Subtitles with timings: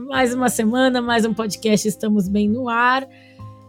[0.00, 3.06] Mais uma semana, mais um podcast Estamos Bem no Ar.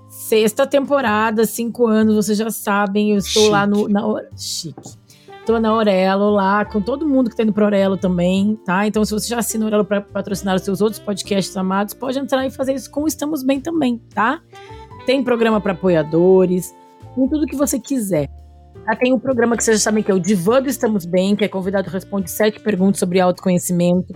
[0.10, 3.52] Sexta temporada, cinco anos, vocês já sabem, eu estou Chique.
[3.52, 3.88] lá no.
[3.88, 4.02] Na,
[4.36, 4.98] Chique.
[5.40, 8.86] Estou na Aurelo lá, com todo mundo que está indo para Aurelo também, tá?
[8.86, 12.20] Então, se você já assina a Aurelo para patrocinar os seus outros podcasts amados, pode
[12.20, 14.42] entrar e fazer isso com Estamos Bem também, tá?
[15.06, 16.76] Tem programa para apoiadores,
[17.16, 18.30] com tudo que você quiser.
[18.88, 21.36] Ah, tem um programa que vocês já sabem que é o Divã do Estamos Bem,
[21.36, 24.16] que é convidado responde sete perguntas sobre autoconhecimento.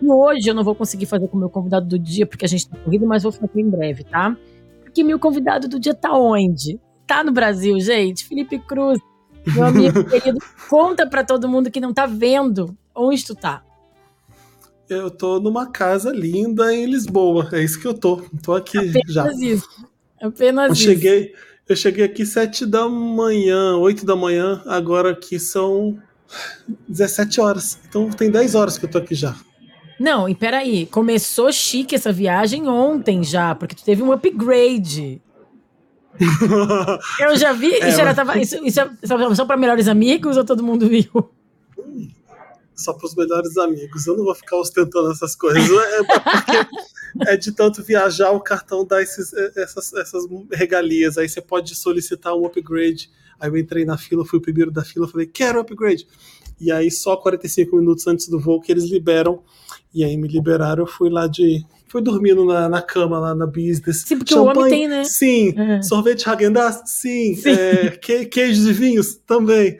[0.00, 2.48] E hoje eu não vou conseguir fazer com o meu convidado do dia, porque a
[2.48, 4.36] gente tá corrido, mas vou fazer em breve, tá?
[4.80, 6.78] Porque meu convidado do dia tá onde?
[7.04, 8.24] Tá no Brasil, gente.
[8.24, 9.00] Felipe Cruz,
[9.44, 10.38] meu amigo querido,
[10.70, 13.64] conta para todo mundo que não tá vendo onde tu tá.
[14.88, 18.22] Eu tô numa casa linda em Lisboa, é isso que eu tô.
[18.40, 19.22] Tô aqui Apenas já.
[19.22, 19.86] Apenas isso.
[20.20, 20.82] Apenas eu isso.
[20.82, 21.34] Cheguei,
[21.72, 25.98] eu cheguei aqui sete da manhã, oito da manhã, agora aqui são
[26.88, 27.78] 17 horas.
[27.88, 29.34] Então tem 10 horas que eu tô aqui já.
[29.98, 35.22] Não, e peraí, começou chique essa viagem ontem já, porque tu teve um upgrade.
[37.20, 40.44] eu já vi, é, isso, era, tava, isso, isso é só para melhores amigos ou
[40.44, 41.30] todo mundo viu?
[42.74, 44.06] só para os melhores amigos.
[44.06, 45.70] Eu não vou ficar ostentando essas coisas.
[45.70, 46.66] É, é porque
[47.26, 51.18] é de tanto viajar, o cartão dá esses, é, essas, essas regalias.
[51.18, 53.10] Aí você pode solicitar um upgrade.
[53.40, 56.06] Aí eu entrei na fila, fui o primeiro da fila, falei, quero upgrade.
[56.60, 59.42] E aí, só 45 minutos antes do voo que eles liberam.
[59.92, 61.64] E aí me liberaram, eu fui lá de.
[61.88, 64.04] Fui dormindo na, na cama lá na business.
[64.06, 65.04] Sim, porque Champanhe, o homem tem, né?
[65.04, 65.54] Sim.
[65.58, 65.82] Uhum.
[65.82, 66.82] Sorvete Häagen-Dazs?
[66.86, 67.34] Sim.
[67.34, 67.50] Sim.
[67.50, 69.16] É, que, queijos e vinhos?
[69.26, 69.76] Também.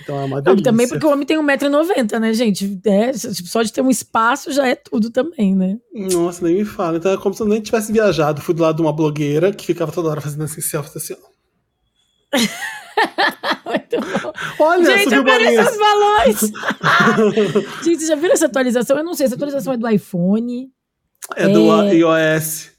[0.00, 0.64] Então é uma delícia.
[0.64, 2.80] também porque o homem tem 1,90m, né, gente?
[2.84, 5.78] É, tipo, só de ter um espaço já é tudo também, né?
[6.12, 6.98] Nossa, nem me fala.
[6.98, 8.40] Então é como se eu nem tivesse viajado.
[8.40, 11.36] Fui do lado de uma blogueira que ficava toda hora fazendo assim, selfie, assim, ó.
[14.58, 16.40] Olha, gente, eu quero esses balões.
[17.84, 18.96] gente, já viram essa atualização?
[18.96, 20.70] Eu não sei, essa atualização é do iPhone.
[21.36, 21.48] É, é...
[21.48, 22.75] do iOS.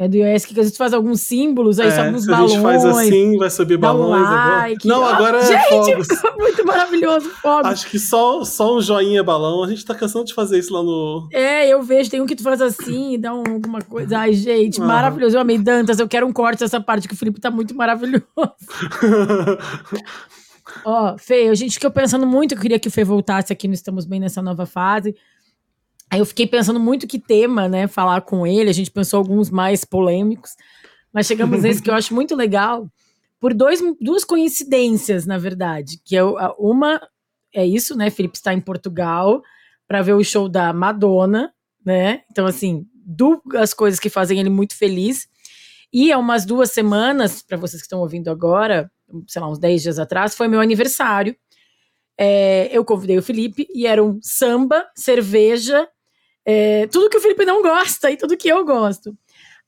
[0.00, 2.52] É do iOS que a gente faz alguns símbolos, aí é, sobe uns balões.
[2.52, 4.90] A gente faz assim, vai subir balões like.
[4.90, 4.98] agora.
[4.98, 6.08] Não, agora é gente, fogos.
[6.40, 7.70] muito maravilhoso, fogos.
[7.70, 10.82] Acho que só, só um joinha balão, a gente tá cansando de fazer isso lá
[10.82, 11.28] no...
[11.30, 14.20] É, eu vejo, tem um que tu faz assim, dá um, alguma coisa.
[14.20, 15.36] Ai, gente, maravilhoso.
[15.36, 18.24] Eu amei Dantas, eu quero um corte dessa parte, que o Felipe tá muito maravilhoso.
[20.82, 23.74] Ó, Fê, a gente ficou pensando muito, eu queria que o Fê voltasse aqui no
[23.74, 25.14] Estamos Bem nessa nova fase.
[26.12, 28.68] Eu fiquei pensando muito que tema, né, falar com ele.
[28.68, 30.56] A gente pensou alguns mais polêmicos,
[31.12, 32.88] mas chegamos nesse que eu acho muito legal
[33.38, 36.00] por dois, duas coincidências, na verdade.
[36.04, 36.22] Que é
[36.58, 37.00] uma
[37.52, 38.10] é isso, né?
[38.10, 39.42] Felipe está em Portugal
[39.88, 41.52] para ver o show da Madonna,
[41.84, 42.22] né?
[42.30, 45.28] Então assim, duas coisas que fazem ele muito feliz.
[45.92, 48.90] E há umas duas semanas, para vocês que estão ouvindo agora,
[49.26, 51.36] sei lá, uns 10 dias atrás, foi meu aniversário.
[52.16, 55.88] É, eu convidei o Felipe e era um samba, cerveja
[56.44, 59.16] é, tudo que o Felipe não gosta e tudo que eu gosto.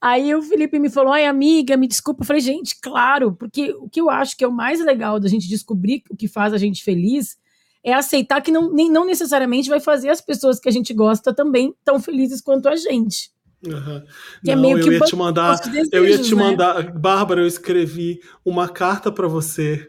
[0.01, 2.23] Aí o Felipe me falou: ai, amiga, me desculpa.
[2.23, 5.29] Eu falei, gente, claro, porque o que eu acho que é o mais legal da
[5.29, 7.37] gente descobrir o que faz a gente feliz
[7.85, 11.35] é aceitar que não, nem, não necessariamente vai fazer as pessoas que a gente gosta
[11.35, 13.31] também tão felizes quanto a gente.
[13.65, 14.03] Uhum.
[14.45, 16.43] Não, é meio eu que ia te mandar, desejos, eu ia te né?
[16.43, 19.89] mandar, Bárbara, eu escrevi uma carta para você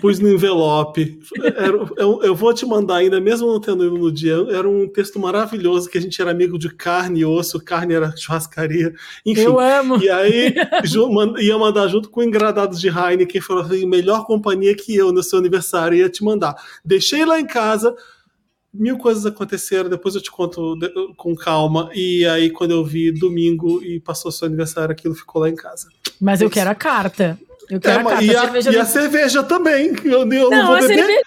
[0.00, 1.20] pus no envelope.
[1.38, 4.34] Era, eu, eu, vou te mandar ainda, mesmo não tendo ido no dia.
[4.50, 8.14] Era um texto maravilhoso que a gente era amigo de carne e osso, carne era
[8.16, 8.92] churrascaria.
[9.24, 9.42] Enfim.
[9.42, 10.02] Eu amo.
[10.02, 10.54] E aí
[11.40, 15.22] ia mandar junto com o engradado de Heineken, falou assim: melhor companhia que eu no
[15.22, 16.54] seu aniversário, ia te mandar.
[16.84, 17.94] Deixei lá em casa.
[18.72, 20.76] Mil coisas aconteceram, depois eu te conto
[21.16, 21.90] com calma.
[21.94, 25.88] E aí, quando eu vi domingo e passou seu aniversário, aquilo ficou lá em casa.
[26.20, 27.38] Mas eu quero a carta.
[27.70, 29.92] Eu quero é, a e, a, cerveja, e a cerveja também.
[30.04, 30.96] Eu, eu não, não vou beber.
[30.96, 31.20] Cerveja...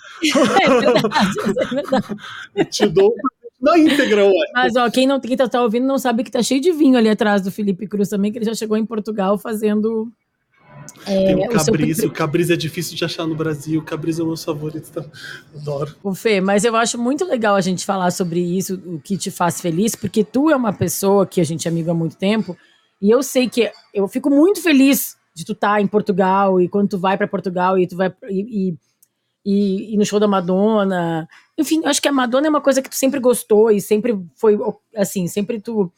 [0.62, 2.70] É verdade, é verdade.
[2.70, 3.14] Te dou
[3.62, 4.34] na íntegra, ué.
[4.54, 6.98] Mas, ó, quem, não, quem tá, tá, ouvindo não sabe que tá cheio de vinho
[6.98, 10.12] ali atrás do Felipe Cruz também, que ele já chegou em Portugal fazendo.
[11.06, 14.18] É, Tem o Cabriz, o, o Cabriz é difícil de achar no Brasil, o Cabriz
[14.18, 15.06] é o meu favorito, tá?
[15.56, 15.96] adoro.
[16.02, 19.30] O Fê, mas eu acho muito legal a gente falar sobre isso, o que te
[19.30, 22.58] faz feliz, porque tu é uma pessoa que a gente é amigo há muito tempo,
[23.00, 26.68] e eu sei que eu fico muito feliz de tu estar tá em Portugal e
[26.68, 28.76] quando tu vai para Portugal e tu vai e,
[29.46, 31.28] e, e, no show da Madonna.
[31.58, 34.58] Enfim, acho que a Madonna é uma coisa que tu sempre gostou e sempre foi
[34.96, 35.92] assim, sempre tu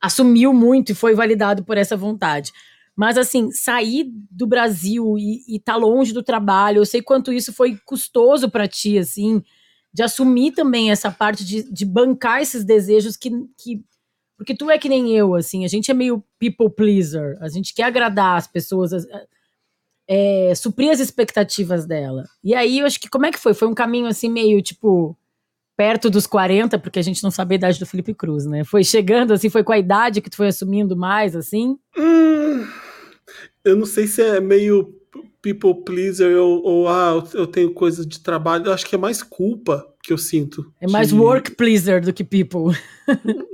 [0.00, 2.52] assumiu muito e foi validado por essa vontade.
[2.96, 7.52] Mas, assim, sair do Brasil e, estar tá longe do trabalho, eu sei quanto isso
[7.52, 9.42] foi custoso para ti, assim,
[9.92, 13.82] de assumir também essa parte de, de bancar esses desejos que, que.
[14.36, 17.72] Porque tu é que nem eu, assim, a gente é meio people pleaser, a gente
[17.72, 18.92] quer agradar as pessoas,
[20.08, 22.24] é, suprir as expectativas dela.
[22.42, 23.54] E aí, eu acho que como é que foi?
[23.54, 25.16] Foi um caminho assim, meio tipo
[25.76, 28.64] perto dos 40, porque a gente não sabe a idade do Felipe Cruz, né?
[28.64, 31.76] Foi chegando assim, foi com a idade que tu foi assumindo mais, assim?
[31.96, 32.66] Hum,
[33.64, 34.94] eu não sei se é meio
[35.42, 38.66] people pleaser ou, ou ah, eu tenho coisa de trabalho.
[38.66, 40.72] Eu acho que é mais culpa que eu sinto.
[40.80, 41.14] É mais de...
[41.14, 42.76] work pleaser do que people.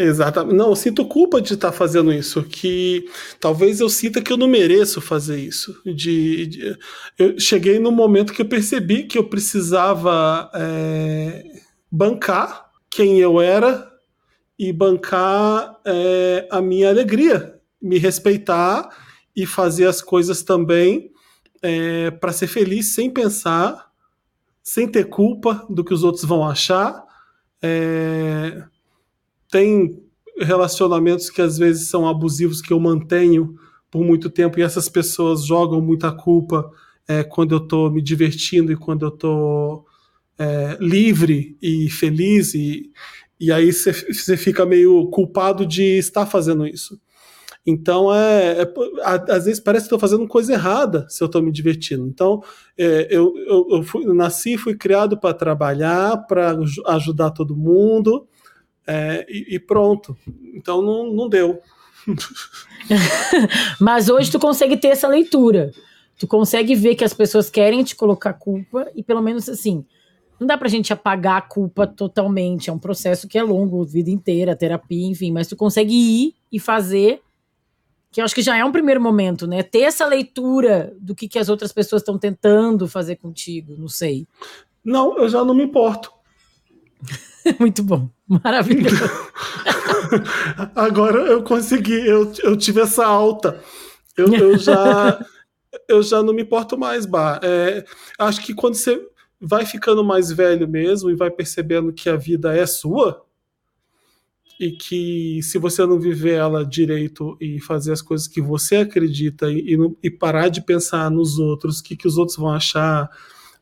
[0.00, 0.54] Exatamente.
[0.54, 2.44] Não, eu sinto culpa de estar fazendo isso.
[2.44, 3.10] Que
[3.40, 5.76] talvez eu sinta que eu não mereço fazer isso.
[5.84, 6.78] De, de
[7.18, 11.44] eu cheguei no momento que eu percebi que eu precisava é,
[11.90, 13.90] bancar quem eu era
[14.56, 18.88] e bancar é, a minha alegria, me respeitar
[19.34, 21.10] e fazer as coisas também
[21.60, 23.90] é, para ser feliz sem pensar,
[24.62, 27.04] sem ter culpa do que os outros vão achar.
[27.60, 28.62] É,
[29.50, 29.98] tem
[30.40, 33.56] relacionamentos que às vezes são abusivos que eu mantenho
[33.90, 36.70] por muito tempo e essas pessoas jogam muita culpa
[37.06, 39.86] é, quando eu estou me divertindo e quando eu estou
[40.38, 42.90] é, livre e feliz e,
[43.40, 47.00] e aí você fica meio culpado de estar fazendo isso.
[47.66, 48.72] Então, é, é
[49.04, 52.06] às vezes parece que estou fazendo coisa errada se eu estou me divertindo.
[52.06, 52.42] Então,
[52.78, 56.56] é, eu, eu, eu, fui, nasci, fui criado para trabalhar, para
[56.86, 58.26] ajudar todo mundo,
[58.88, 60.16] é, e, e, pronto.
[60.54, 61.60] Então não, não deu.
[63.78, 65.72] Mas hoje tu consegue ter essa leitura.
[66.18, 69.84] Tu consegue ver que as pessoas querem te colocar culpa e pelo menos assim,
[70.40, 74.10] não dá pra gente apagar a culpa totalmente, é um processo que é longo, vida
[74.10, 77.20] inteira, terapia, enfim, mas tu consegue ir e fazer,
[78.10, 79.62] que eu acho que já é um primeiro momento, né?
[79.62, 84.26] Ter essa leitura do que, que as outras pessoas estão tentando fazer contigo, não sei.
[84.82, 86.10] Não, eu já não me importo.
[87.58, 88.08] Muito bom.
[88.26, 88.96] Maravilhoso.
[90.74, 93.60] Agora eu consegui, eu, eu tive essa alta.
[94.16, 95.24] Eu, eu já
[95.88, 97.40] eu já não me importo mais, Bar.
[97.42, 97.84] É,
[98.18, 99.00] acho que quando você
[99.40, 103.24] vai ficando mais velho mesmo e vai percebendo que a vida é sua
[104.58, 109.50] e que se você não viver ela direito e fazer as coisas que você acredita
[109.50, 113.08] e, e, e parar de pensar nos outros, o que, que os outros vão achar,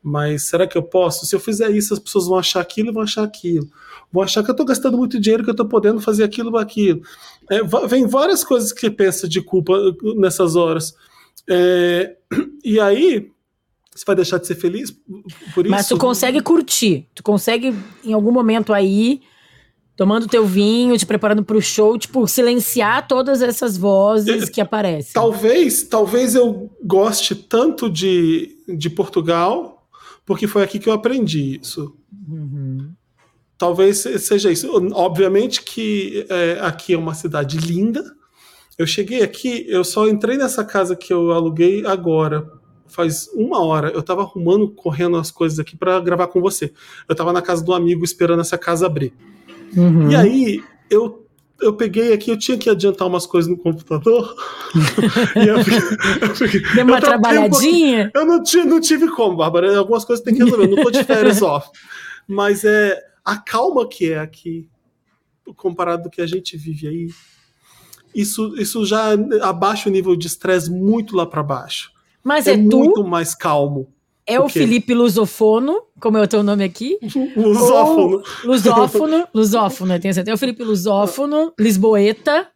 [0.01, 1.25] mas será que eu posso?
[1.25, 3.67] Se eu fizer isso, as pessoas vão achar aquilo e vão achar aquilo.
[4.11, 6.57] Vão achar que eu estou gastando muito dinheiro, que eu estou podendo fazer aquilo ou
[6.57, 7.01] aquilo.
[7.49, 9.73] É, vem várias coisas que pensa de culpa
[10.15, 10.95] nessas horas.
[11.49, 12.15] É,
[12.63, 13.29] e aí,
[13.93, 14.91] você vai deixar de ser feliz
[15.53, 15.71] por isso?
[15.71, 17.07] Mas tu consegue curtir.
[17.13, 17.73] Tu consegue,
[18.03, 19.21] em algum momento aí,
[19.97, 24.61] tomando teu vinho, te preparando para o show, tipo, silenciar todas essas vozes é, que
[24.61, 25.11] aparecem.
[25.13, 29.76] Talvez, talvez eu goste tanto de, de Portugal
[30.27, 31.95] porque foi aqui que eu aprendi isso.
[32.27, 32.91] Uhum.
[33.57, 34.69] Talvez seja isso.
[34.93, 38.03] Obviamente que é, aqui é uma cidade linda.
[38.77, 42.51] Eu cheguei aqui, eu só entrei nessa casa que eu aluguei agora,
[42.87, 43.89] faz uma hora.
[43.89, 46.73] Eu estava arrumando, correndo as coisas aqui para gravar com você.
[47.07, 49.13] Eu estava na casa um amigo esperando essa casa abrir.
[49.75, 50.11] Uhum.
[50.11, 51.25] E aí eu
[51.61, 54.35] eu peguei aqui, eu tinha que adiantar umas coisas no computador.
[55.35, 58.11] e eu eu fiquei, Deu uma eu trabalhadinha?
[58.15, 59.77] Um eu não, tive, não tive como, Bárbara.
[59.77, 60.65] Algumas coisas tem que resolver.
[60.65, 61.69] Eu não tô de férias off.
[62.27, 64.69] Mas é a calma que é aqui,
[65.55, 67.07] comparado do que a gente vive aí,
[68.13, 71.91] isso, isso já abaixa o nível de estresse muito lá para baixo.
[72.23, 72.77] Mas é, é tu?
[72.77, 73.93] muito mais calmo.
[74.27, 76.99] É o, o Felipe Lusofono, como é o teu nome aqui?
[77.35, 78.23] Lusófono.
[78.43, 80.31] lusófono, lusófono, tem certeza.
[80.31, 82.47] É o Felipe Lusófono, Lisboeta.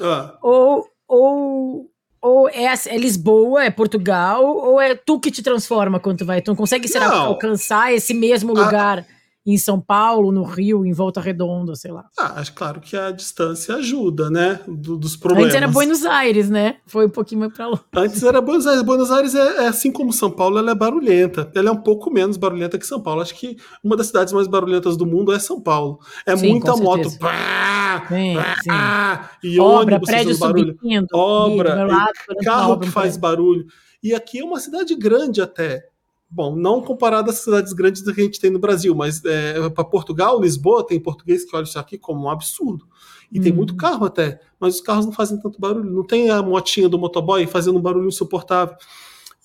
[0.00, 0.36] Ah.
[0.42, 1.86] Ou, ou,
[2.20, 6.42] ou é, é, Lisboa, é Portugal, ou é tu que te transforma quando tu vai?
[6.42, 9.06] Tu não consegue será, alcançar esse mesmo lugar?
[9.08, 9.17] Ah
[9.52, 12.04] em São Paulo, no Rio, em Volta Redonda, sei lá.
[12.18, 14.60] Ah, acho claro que a distância ajuda, né?
[14.68, 15.46] Do, dos problemas.
[15.46, 16.76] Antes era Buenos Aires, né?
[16.86, 17.80] Foi um pouquinho mais pra longe.
[17.96, 18.82] Antes era Buenos Aires.
[18.82, 21.50] Buenos Aires é, é, assim como São Paulo, ela é barulhenta.
[21.54, 23.22] Ela é um pouco menos barulhenta que São Paulo.
[23.22, 25.98] Acho que uma das cidades mais barulhentas do mundo é São Paulo.
[26.26, 27.08] É sim, muita moto.
[27.18, 29.48] Pá, sim, pá, sim.
[29.48, 30.76] E Obra, ônibus prédio barulho.
[30.78, 32.12] Subindo, Obra, lado,
[32.44, 33.64] carro que faz barulho.
[34.02, 35.88] E aqui é uma cidade grande até.
[36.30, 39.82] Bom, não comparado às cidades grandes que a gente tem no Brasil, mas é, para
[39.82, 42.86] Portugal, Lisboa, tem português que olha isso aqui como um absurdo.
[43.32, 43.42] E hum.
[43.42, 45.90] tem muito carro até, mas os carros não fazem tanto barulho.
[45.90, 48.76] Não tem a motinha do motoboy fazendo um barulho insuportável.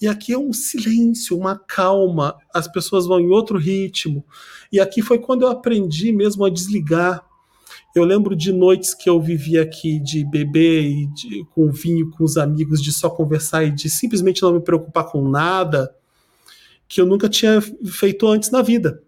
[0.02, 4.26] E aqui é um silêncio, uma calma, as pessoas vão em outro ritmo.
[4.70, 7.26] E aqui foi quando eu aprendi mesmo a desligar
[7.96, 12.26] Eu lembro de noites que eu vivi aqui de beber e de, com vinho com
[12.26, 15.90] os amigos, de só conversar e de simplesmente não me preocupar com nada
[16.88, 19.02] que eu nunca tinha feito antes na vida.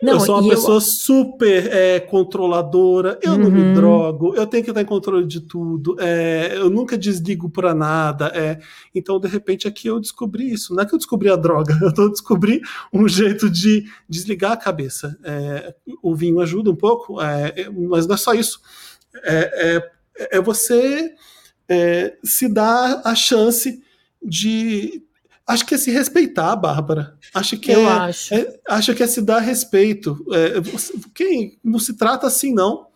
[0.00, 0.80] Não, eu sou uma pessoa eu...
[0.80, 3.38] super é, controladora, eu uhum.
[3.38, 3.74] não me uhum.
[3.74, 8.30] drogo, eu tenho que estar em controle de tudo, é, eu nunca desligo para nada.
[8.32, 8.60] É,
[8.94, 10.72] então, de repente, aqui eu descobri isso.
[10.72, 12.60] Não é que eu descobri a droga, eu descobri
[12.92, 15.18] um jeito de desligar a cabeça.
[15.24, 18.60] É, o vinho ajuda um pouco, é, é, mas não é só isso.
[19.24, 19.82] É,
[20.30, 21.12] é você
[22.24, 23.82] se dar a chance
[24.22, 25.02] de
[25.48, 27.16] Acho que é se respeitar, Bárbara.
[27.34, 28.34] Acho que Eu é, acho.
[28.34, 30.22] É, acho que é se dar respeito.
[30.30, 32.86] É, você, quem não se trata assim, não.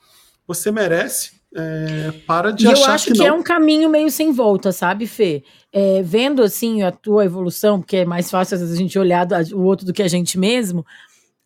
[0.47, 1.41] Você merece.
[1.55, 4.73] É, para de e achar eu acho que, que é um caminho meio sem volta,
[4.73, 5.45] sabe, Fê?
[5.71, 9.27] É, vendo assim a tua evolução, porque é mais fácil às vezes a gente olhar
[9.53, 10.85] o outro do que a gente mesmo,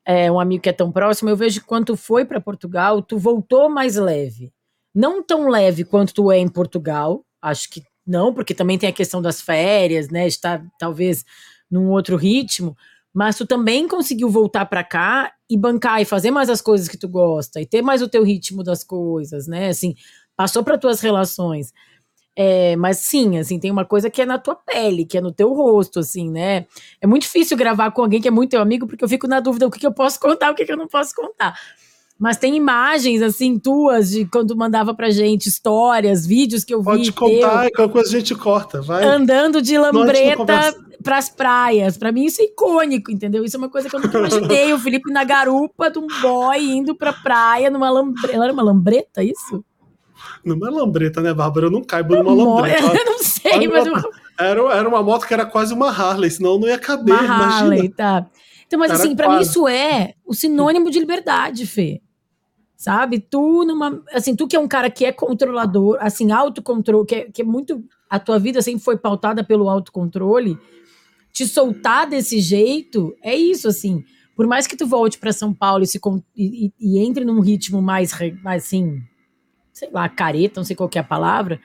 [0.04, 3.02] é, um amigo que é tão próximo, eu vejo que quando tu foi para Portugal,
[3.02, 4.52] tu voltou mais leve.
[4.94, 8.92] Não tão leve quanto tu é em Portugal, acho que não, porque também tem a
[8.92, 10.26] questão das férias, né?
[10.26, 11.24] Está talvez
[11.70, 12.76] num outro ritmo,
[13.12, 16.96] mas tu também conseguiu voltar para cá e bancar e fazer mais as coisas que
[16.98, 19.68] tu gosta e ter mais o teu ritmo das coisas, né?
[19.68, 19.94] Assim,
[20.36, 21.72] passou para tuas relações.
[22.38, 25.32] É, mas sim, assim, tem uma coisa que é na tua pele, que é no
[25.32, 26.66] teu rosto, assim, né?
[27.00, 29.40] É muito difícil gravar com alguém que é muito teu amigo, porque eu fico na
[29.40, 31.58] dúvida o que, que eu posso contar, o que, que eu não posso contar.
[32.18, 36.84] Mas tem imagens, assim, tuas, de quando mandava pra gente, histórias, vídeos que eu vi.
[36.86, 39.04] Pode contar, qualquer coisa a gente corta, vai.
[39.04, 41.98] Andando de lambreta pras praias.
[41.98, 43.44] Pra mim isso é icônico, entendeu?
[43.44, 44.72] Isso é uma coisa que eu nunca imaginei.
[44.72, 48.34] o Felipe na garupa de um boy indo pra praia numa lambreta.
[48.34, 49.62] Ela era uma lambreta, isso?
[50.42, 51.66] Numa lambreta, né, Bárbara?
[51.66, 52.80] Eu não caibo numa lambreta.
[52.96, 53.86] Eu não sei, mas...
[54.38, 57.54] Era, era uma moto que era quase uma Harley, senão não ia caber, uma imagina.
[57.54, 58.26] Harley, tá.
[58.66, 62.02] Então, mas assim, para mim isso é o sinônimo de liberdade, Fê
[62.76, 63.18] sabe?
[63.18, 67.30] Tu numa, assim, tu que é um cara que é controlador, assim, autocontrole, que é,
[67.30, 70.58] que é muito a tua vida sempre foi pautada pelo autocontrole,
[71.32, 74.04] te soltar desse jeito, é isso assim.
[74.34, 75.98] Por mais que tu volte para São Paulo e, se,
[76.36, 79.00] e, e, entre num ritmo mais, mais assim,
[79.72, 81.58] sei lá, careta, não sei qual é a palavra,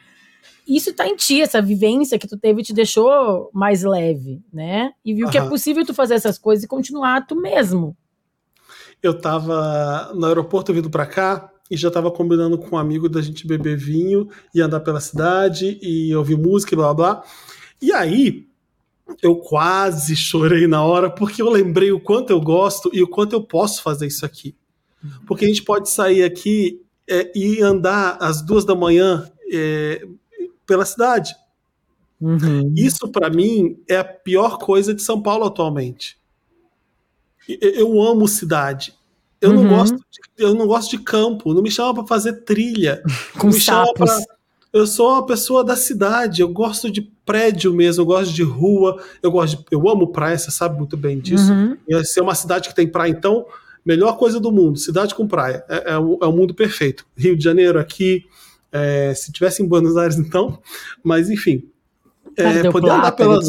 [0.68, 4.92] isso tá em ti, essa vivência que tu teve te deixou mais leve, né?
[5.04, 5.32] E viu uhum.
[5.32, 7.96] que é possível tu fazer essas coisas e continuar tu mesmo,
[9.02, 13.22] eu tava no aeroporto vindo para cá e já tava combinando com um amigo da
[13.22, 17.16] gente beber vinho e andar pela cidade e ouvir música e blá blá.
[17.16, 17.24] blá.
[17.82, 18.48] E aí
[19.22, 23.34] eu quase chorei na hora porque eu lembrei o quanto eu gosto e o quanto
[23.34, 24.56] eu posso fazer isso aqui.
[25.26, 30.06] Porque a gente pode sair aqui é, e andar às duas da manhã é,
[30.68, 31.34] pela cidade.
[32.20, 32.72] Uhum.
[32.78, 36.21] Isso para mim é a pior coisa de São Paulo atualmente
[37.48, 38.94] eu amo cidade.
[39.42, 39.64] Eu, uhum.
[39.64, 41.54] não gosto de, eu não gosto de campo.
[41.54, 43.02] Não me chama para fazer trilha.
[43.40, 43.94] Com me sapos.
[43.96, 44.20] Pra,
[44.72, 46.42] eu sou uma pessoa da cidade.
[46.42, 48.04] Eu gosto de prédio mesmo.
[48.04, 49.02] Eu gosto de rua.
[49.22, 50.38] Eu gosto de, eu amo praia.
[50.38, 51.52] Você sabe muito bem disso.
[51.52, 51.76] Uhum.
[51.88, 53.46] E se é uma cidade que tem praia, então
[53.84, 54.78] melhor coisa do mundo.
[54.78, 57.06] Cidade com praia é, é, o, é o mundo perfeito.
[57.18, 58.26] Rio de Janeiro aqui.
[58.72, 60.60] É, se tivesse em Buenos Aires, então.
[61.04, 61.64] Mas enfim.
[62.38, 63.48] É, poder andar pelas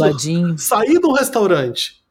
[0.57, 2.02] sair de um restaurante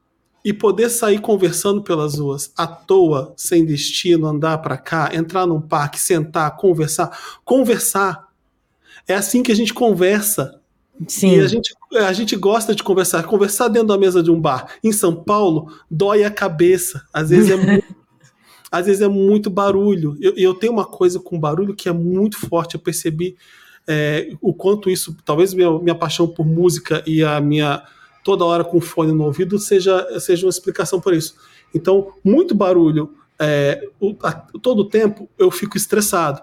[0.43, 5.61] e poder sair conversando pelas ruas à toa, sem destino, andar para cá, entrar num
[5.61, 8.27] parque, sentar, conversar, conversar.
[9.07, 10.59] É assim que a gente conversa.
[11.07, 11.37] Sim.
[11.37, 13.23] E a gente, a gente gosta de conversar.
[13.23, 17.03] Conversar dentro da mesa de um bar em São Paulo dói a cabeça.
[17.13, 17.85] Às vezes é muito,
[18.71, 20.15] às vezes é muito barulho.
[20.19, 22.75] E eu, eu, tenho uma coisa com barulho que é muito forte.
[22.75, 23.35] Eu percebi
[23.87, 27.83] é, o quanto isso, talvez minha, minha paixão por música e a minha
[28.23, 31.35] toda hora com fone no ouvido seja, seja uma explicação por isso.
[31.73, 33.13] Então, muito barulho
[33.43, 36.41] é, o, a, todo o tempo eu fico estressado.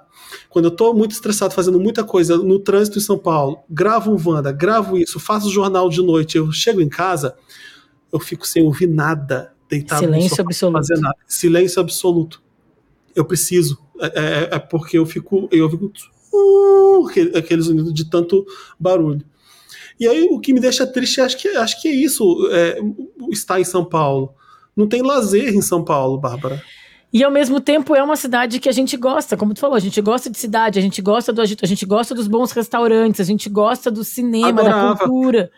[0.49, 4.18] Quando eu estou muito estressado fazendo muita coisa no trânsito em São Paulo, gravo um
[4.23, 7.37] Wanda, gravo isso, faço jornal de noite, eu chego em casa,
[8.12, 10.76] eu fico sem ouvir nada, deitado Silêncio sofá, absoluto.
[10.78, 11.16] Fazer nada.
[11.26, 12.42] Silêncio absoluto.
[13.14, 13.78] Eu preciso.
[14.00, 15.49] É, é, é porque eu fico.
[15.52, 15.92] Eu fico
[16.32, 17.06] uh,
[17.37, 18.44] aqueles unidos de tanto
[18.78, 19.25] barulho.
[19.98, 22.78] E aí o que me deixa triste, acho que, acho que é isso, é,
[23.30, 24.34] estar em São Paulo.
[24.76, 26.62] Não tem lazer em São Paulo, Bárbara.
[27.12, 29.80] E ao mesmo tempo é uma cidade que a gente gosta, como tu falou, a
[29.80, 33.20] gente gosta de cidade, a gente gosta do agito, a gente gosta dos bons restaurantes,
[33.20, 34.88] a gente gosta do cinema, Adorava.
[34.90, 35.50] da cultura.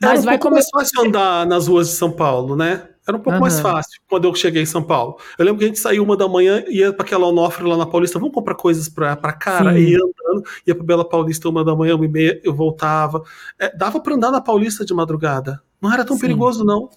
[0.00, 2.88] Mas Era um vai pouco mais fácil andar nas ruas de São Paulo, né?
[3.06, 3.40] Era um pouco uhum.
[3.40, 5.16] mais fácil quando eu cheguei em São Paulo.
[5.38, 7.86] Eu lembro que a gente saiu uma da manhã, ia para aquela Onofre lá na
[7.86, 9.78] Paulista, vamos comprar coisas pra, pra cara, Sim.
[9.78, 13.22] e ia andando, ia pra Bela Paulista uma da manhã, uma e meia, eu voltava.
[13.58, 15.62] É, dava para andar na Paulista de madrugada.
[15.80, 16.22] Não era tão Sim.
[16.22, 16.90] perigoso, não.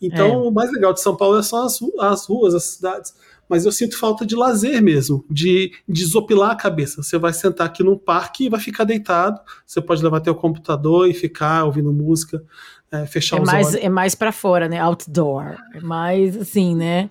[0.00, 0.36] Então, é.
[0.36, 3.14] o mais legal de São Paulo são as, as ruas, as cidades.
[3.48, 7.02] mas eu sinto falta de lazer mesmo, de desopilar a cabeça.
[7.02, 9.40] Você vai sentar aqui num parque e vai ficar deitado.
[9.64, 12.44] Você pode levar até o computador e ficar ouvindo música,
[12.92, 13.84] é, fechar é os mais, olhos.
[13.84, 14.78] É mais para fora, né?
[14.78, 15.56] Outdoor.
[15.74, 17.10] É mais assim, né?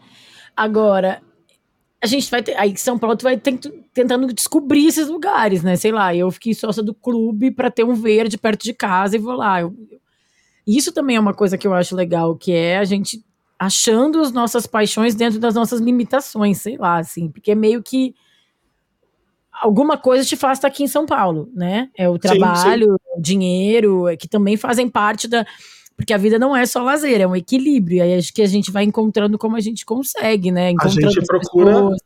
[0.55, 1.21] Agora,
[2.01, 5.75] a gente vai ter, aí São Paulo tu vai tent, tentando descobrir esses lugares, né?
[5.75, 9.19] Sei lá, eu fiquei sócia do clube para ter um verde perto de casa e
[9.19, 9.61] vou lá.
[9.61, 9.73] Eu,
[10.65, 13.23] isso também é uma coisa que eu acho legal, que é a gente
[13.57, 18.13] achando as nossas paixões dentro das nossas limitações, sei lá, assim, porque é meio que
[19.61, 21.89] alguma coisa te faz estar aqui em São Paulo, né?
[21.97, 23.19] É o trabalho, sim, sim.
[23.19, 25.45] o dinheiro, é que também fazem parte da.
[25.95, 27.97] Porque a vida não é só lazer, é um equilíbrio.
[27.97, 30.71] E aí acho que a gente vai encontrando como a gente consegue, né?
[30.71, 31.71] Encontrando a gente procura.
[31.71, 31.97] Pessoas.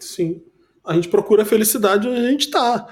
[0.00, 0.42] Sim.
[0.84, 2.88] A gente procura a felicidade onde a gente está.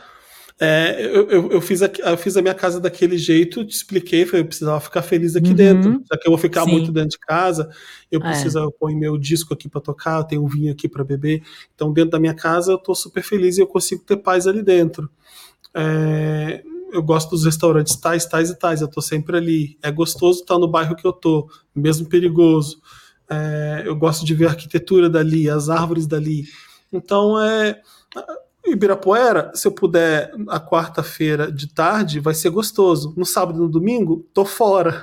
[0.59, 4.25] É, eu, eu, eu, fiz a, eu fiz a minha casa daquele jeito, te expliquei,
[4.25, 5.55] foi, eu precisava ficar feliz aqui uhum.
[5.55, 6.03] dentro.
[6.11, 6.71] Já que eu vou ficar Sim.
[6.71, 7.69] muito dentro de casa,
[8.11, 8.23] eu é.
[8.23, 8.71] preciso é.
[8.79, 11.43] pôr meu disco aqui para tocar, eu tenho um vinho aqui para beber.
[11.75, 14.63] Então, dentro da minha casa, eu tô super feliz e eu consigo ter paz ali
[14.63, 15.11] dentro.
[15.75, 19.77] É, eu gosto dos restaurantes tais, tais e tais, eu tô sempre ali.
[19.83, 22.81] É gostoso estar no bairro que eu tô, mesmo perigoso.
[23.29, 26.45] É, eu gosto de ver a arquitetura dali, as árvores dali.
[26.91, 27.79] Então, é
[28.67, 33.15] Ibirapuera, se eu puder, a quarta-feira de tarde, vai ser gostoso.
[33.17, 35.03] No sábado e no domingo, tô fora.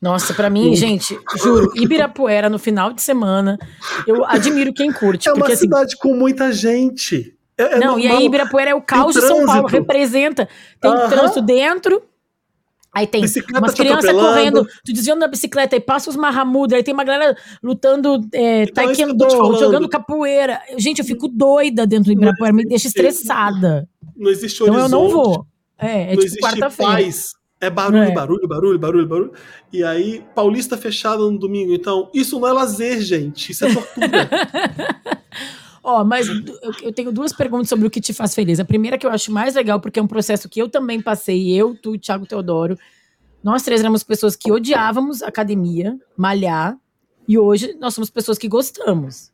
[0.00, 3.58] Nossa, para mim, gente, juro, Ibirapuera no final de semana,
[4.06, 5.28] eu admiro quem curte.
[5.30, 7.36] É porque, uma assim, cidade com muita gente.
[7.56, 7.98] É, é não, normal.
[8.00, 10.48] e aí Ibirapuera é o caos de São Paulo, representa.
[10.80, 11.08] Tem uh -huh.
[11.08, 12.02] trânsito dentro,
[12.92, 16.82] Aí tem bicicleta umas crianças correndo, tu desviando na bicicleta, aí passa os marramudos, aí
[16.82, 20.60] tem uma galera lutando é, então, é taekwondo, jogando capoeira.
[20.76, 23.88] Gente, eu fico doida dentro do Ibirapuera, me deixa estressada.
[24.16, 24.86] Não existe horizonte.
[24.86, 25.46] Então eu não vou.
[25.78, 27.08] É, é não tipo quarta-feira.
[27.62, 28.10] É barulho, é.
[28.10, 29.32] barulho, barulho, barulho, barulho.
[29.70, 31.74] E aí, Paulista fechado no domingo.
[31.74, 33.52] Então, isso não é lazer, gente.
[33.52, 34.30] Isso é tortura.
[35.82, 36.26] Ó, mas
[36.82, 38.60] eu tenho duas perguntas sobre o que te faz feliz.
[38.60, 41.50] A primeira que eu acho mais legal, porque é um processo que eu também passei,
[41.50, 42.78] eu, tu, Thiago Teodoro.
[43.42, 46.76] Nós três éramos pessoas que odiávamos academia, malhar,
[47.26, 49.32] e hoje nós somos pessoas que gostamos.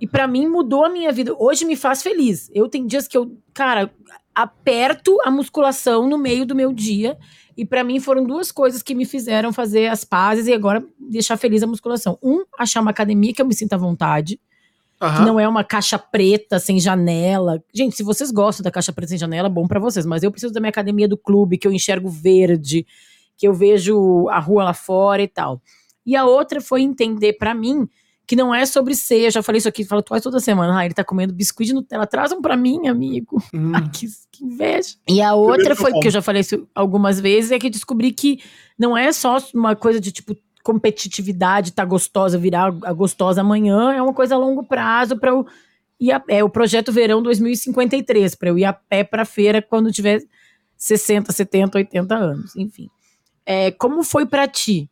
[0.00, 1.34] E para mim mudou a minha vida.
[1.38, 2.50] Hoje me faz feliz.
[2.54, 3.92] Eu tenho dias que eu, cara,
[4.34, 7.18] aperto a musculação no meio do meu dia.
[7.56, 11.36] E para mim foram duas coisas que me fizeram fazer as pazes e agora deixar
[11.36, 12.18] feliz a musculação.
[12.22, 14.40] Um, achar uma academia que eu me sinta à vontade.
[15.02, 15.16] Uhum.
[15.16, 17.62] Que não é uma caixa preta sem janela.
[17.74, 20.04] Gente, se vocês gostam da caixa preta sem janela, bom para vocês.
[20.04, 22.86] Mas eu preciso da minha academia do clube, que eu enxergo verde,
[23.36, 25.62] que eu vejo a rua lá fora e tal.
[26.04, 27.88] E a outra foi entender para mim
[28.30, 29.22] que não é sobre ser.
[29.22, 30.78] Eu já falei isso aqui, falo quase toda semana.
[30.78, 32.06] Ah, ele tá comendo biscoito de Nutella.
[32.06, 33.42] Traz um pra mim, amigo.
[33.52, 33.72] Hum.
[33.74, 34.94] Ai, que, que, inveja.
[35.08, 38.40] E a outra foi, que eu já falei isso algumas vezes, é que descobri que
[38.78, 40.36] não é só uma coisa de tipo
[40.70, 45.44] competitividade tá gostosa, virar a gostosa amanhã, é uma coisa a longo prazo para eu
[45.98, 49.90] ir a, é o projeto Verão 2053, para eu ir a pé para feira quando
[49.90, 50.22] tiver
[50.76, 52.88] 60, 70, 80 anos, enfim.
[53.44, 54.88] É, como foi para ti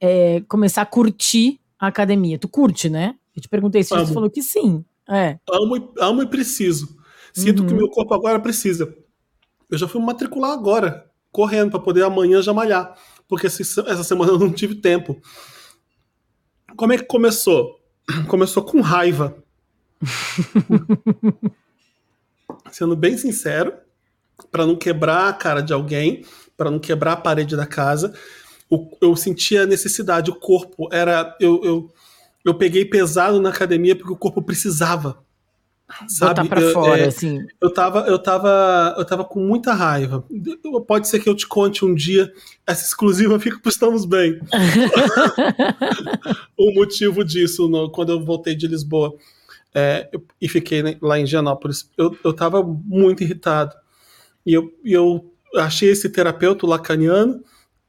[0.00, 2.38] é, começar a curtir a academia?
[2.38, 3.16] Tu curte, né?
[3.34, 4.84] Eu te perguntei se você falou que sim.
[5.10, 5.36] É.
[5.50, 6.96] Amo, amo e preciso.
[7.32, 7.66] Sinto uhum.
[7.66, 8.94] que o meu corpo agora precisa.
[9.68, 12.96] Eu já fui matricular agora, correndo, para poder amanhã já malhar
[13.28, 15.20] porque essa semana eu não tive tempo.
[16.76, 17.78] Como é que começou?
[18.26, 19.36] Começou com raiva.
[22.72, 23.74] Sendo bem sincero,
[24.50, 26.24] para não quebrar a cara de alguém,
[26.56, 28.14] para não quebrar a parede da casa,
[29.00, 31.36] eu sentia a necessidade, o corpo era.
[31.40, 31.92] Eu, eu,
[32.44, 35.22] eu peguei pesado na academia porque o corpo precisava.
[36.06, 36.42] Sabe?
[36.42, 37.46] Botar pra fora, é, assim.
[37.60, 40.22] Eu tava, eu, tava, eu tava com muita raiva.
[40.86, 42.32] Pode ser que eu te conte um dia,
[42.66, 44.38] essa exclusiva fica pro Estamos Bem.
[46.58, 49.16] o motivo disso, no, quando eu voltei de Lisboa
[49.74, 53.74] é, eu, e fiquei lá em Gianópolis, eu, eu tava muito irritado.
[54.44, 57.42] E eu, eu achei esse terapeuta lacaniano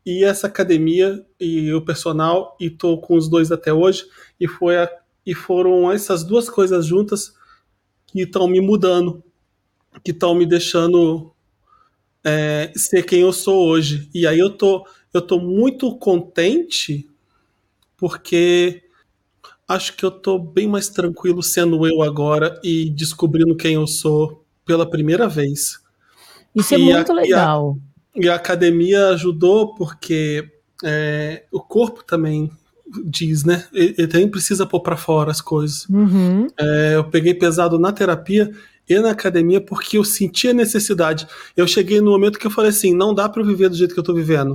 [0.05, 4.05] e essa academia e o personal, e tô com os dois até hoje,
[4.39, 4.89] e, foi a,
[5.25, 7.37] e foram essas duas coisas juntas
[8.11, 9.23] que estão me mudando,
[10.03, 11.31] que estão me deixando
[12.23, 14.09] é, ser quem eu sou hoje.
[14.13, 17.09] E aí eu tô, eu tô muito contente
[17.97, 18.83] porque
[19.67, 24.43] acho que eu tô bem mais tranquilo sendo eu agora e descobrindo quem eu sou
[24.65, 25.79] pela primeira vez.
[26.55, 27.77] Isso é e é muito a, legal.
[28.15, 30.49] E a, e a, academia ajudou porque
[30.83, 32.49] é, o corpo também
[33.05, 33.67] diz, né?
[33.73, 35.87] Ele também precisa pôr para fora as coisas.
[35.89, 36.47] Uhum.
[36.59, 38.51] É, eu peguei pesado na terapia
[38.87, 41.27] e na academia porque eu sentia necessidade.
[41.55, 43.99] Eu cheguei no momento que eu falei assim: não dá para viver do jeito que
[43.99, 44.53] eu tô vivendo.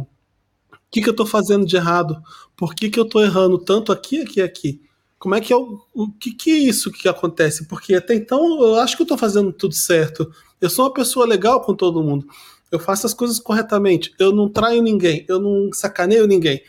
[0.72, 2.20] O que, que eu tô fazendo de errado?
[2.56, 4.80] Por que, que eu tô errando tanto aqui, aqui, aqui?
[5.18, 7.66] Como é que é o, o que, que é isso que acontece?
[7.66, 10.30] Porque até então eu acho que eu tô fazendo tudo certo.
[10.60, 12.26] Eu sou uma pessoa legal com todo mundo.
[12.70, 14.12] Eu faço as coisas corretamente.
[14.18, 15.24] Eu não traio ninguém.
[15.28, 16.60] Eu não sacaneio ninguém.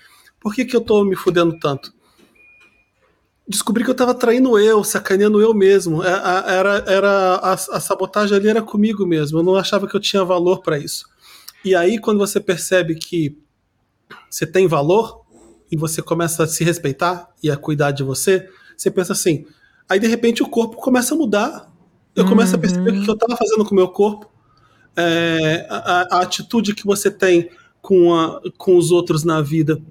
[0.45, 1.91] Por que, que eu tô me fudendo tanto?
[3.47, 6.03] Descobri que eu tava traindo eu, sacaneando eu mesmo.
[6.03, 6.09] É,
[6.53, 9.39] era, era a, a sabotagem ali era comigo mesmo.
[9.39, 11.09] Eu não achava que eu tinha valor para isso.
[11.63, 13.35] E aí, quando você percebe que
[14.29, 15.21] você tem valor
[15.71, 19.47] e você começa a se respeitar e a cuidar de você, você pensa assim.
[19.89, 21.73] Aí, de repente, o corpo começa a mudar.
[22.15, 22.29] Eu uhum.
[22.29, 24.29] começo a perceber o que eu estava fazendo com o meu corpo,
[24.95, 27.49] é, a, a, atitude que você tem
[27.81, 29.81] com, a, com os outros na vida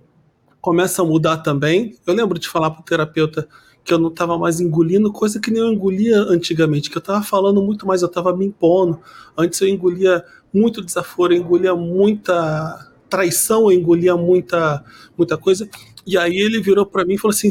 [0.65, 1.95] começa a mudar também.
[2.07, 3.47] Eu lembro de falar para o terapeuta
[3.85, 7.23] que eu não estava mais engolindo coisa que nem eu engolia antigamente, que eu estava
[7.23, 8.99] falando muito mais, eu estava me impondo.
[9.37, 10.25] Antes eu engolia
[10.55, 14.83] muito desaforo, eu engolia muita traição, eu engolia muita,
[15.19, 15.69] muita coisa.
[16.07, 17.51] E aí ele virou para mim e falou assim,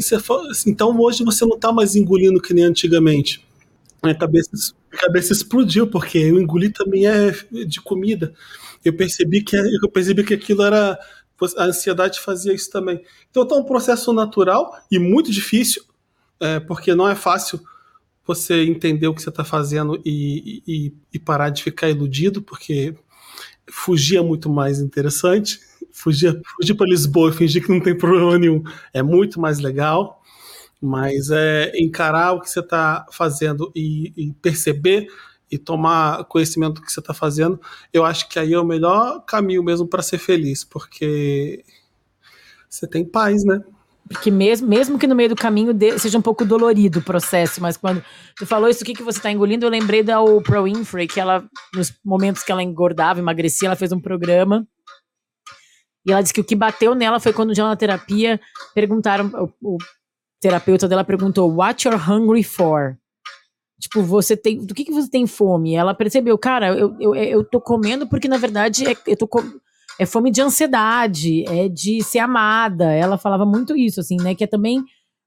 [0.66, 3.46] então hoje você não está mais engolindo que nem antigamente.
[4.02, 4.50] Minha cabeça,
[4.90, 7.30] minha cabeça explodiu, porque eu engoli também é
[7.64, 8.34] de comida.
[8.84, 10.98] Eu percebi que, eu percebi que aquilo era
[11.56, 13.02] a ansiedade fazia isso também.
[13.30, 15.82] Então está um processo natural e muito difícil,
[16.40, 17.60] é, porque não é fácil
[18.26, 22.94] você entender o que você está fazendo e, e, e, parar de ficar iludido, porque
[23.70, 25.60] fugir é muito mais interessante.
[25.96, 30.20] Fugir, fugir para Lisboa e fingir que não tem problema nenhum é muito mais legal,
[30.82, 35.06] mas é encarar o que você está fazendo e, e perceber
[35.54, 37.60] e tomar conhecimento do que você está fazendo,
[37.92, 41.64] eu acho que aí é o melhor caminho mesmo para ser feliz, porque
[42.68, 43.62] você tem paz, né?
[44.08, 47.62] Porque mesmo, mesmo que no meio do caminho de, seja um pouco dolorido o processo,
[47.62, 48.04] mas quando
[48.36, 51.18] tu falou isso, o que, que você está engolindo, eu lembrei da Oprah Winfrey, que
[51.18, 54.66] ela, nos momentos que ela engordava, emagrecia, ela fez um programa
[56.06, 58.38] e ela disse que o que bateu nela foi quando já na terapia
[58.74, 59.30] perguntaram,
[59.62, 59.78] o, o
[60.40, 62.98] terapeuta dela perguntou, what you're hungry for?
[63.80, 64.58] Tipo, você tem.
[64.58, 65.74] Do que, que você tem fome?
[65.74, 69.40] Ela percebeu, cara, eu, eu, eu tô comendo porque, na verdade, é, eu tô com,
[69.98, 72.92] é fome de ansiedade, é de ser amada.
[72.92, 74.34] Ela falava muito isso, assim, né?
[74.34, 74.82] Que é também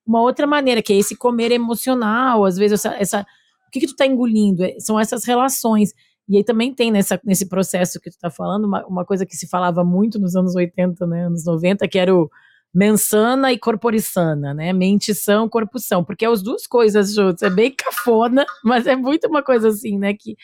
[0.05, 2.95] uma outra maneira, que é esse comer emocional, às vezes, essa.
[2.95, 3.25] essa
[3.67, 4.63] o que, que tu tá engolindo?
[4.63, 5.93] É, são essas relações.
[6.29, 9.35] E aí também tem nessa, nesse processo que tu tá falando, uma, uma coisa que
[9.35, 11.25] se falava muito nos anos 80, né?
[11.25, 12.29] Anos 90, que era o
[12.77, 14.71] mensana e corporissana, né?
[14.71, 17.41] Mentição, corpução, porque é as duas coisas juntas.
[17.41, 20.13] É bem cafona, mas é muito uma coisa assim, né?
[20.13, 20.37] Que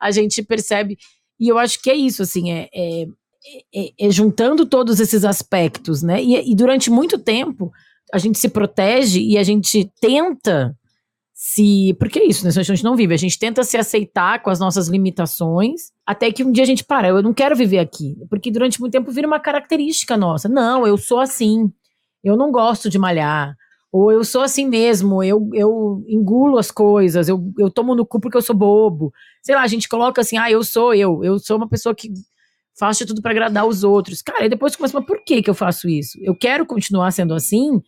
[0.00, 0.96] a gente percebe.
[1.38, 3.02] E eu acho que é isso, assim, é, é,
[3.74, 6.22] é, é juntando todos esses aspectos, né?
[6.22, 7.70] E, e durante muito tempo
[8.10, 10.74] a gente se protege e a gente tenta
[11.40, 11.94] se.
[12.00, 12.50] Porque é isso, né?
[12.50, 13.14] A gente não vive.
[13.14, 16.82] A gente tenta se aceitar com as nossas limitações, até que um dia a gente
[16.82, 17.06] para.
[17.06, 18.16] Eu não quero viver aqui.
[18.28, 20.48] Porque durante muito tempo vira uma característica nossa.
[20.48, 21.72] Não, eu sou assim.
[22.24, 23.54] Eu não gosto de malhar.
[23.92, 28.20] Ou eu sou assim mesmo, eu, eu engulo as coisas, eu, eu tomo no cu
[28.20, 29.10] porque eu sou bobo.
[29.40, 32.10] Sei lá, a gente coloca assim, ah, eu sou eu, eu sou uma pessoa que
[32.78, 34.20] faço tudo para agradar os outros.
[34.20, 36.18] Cara, e depois começa, mas por que que eu faço isso?
[36.20, 37.80] Eu quero continuar sendo assim,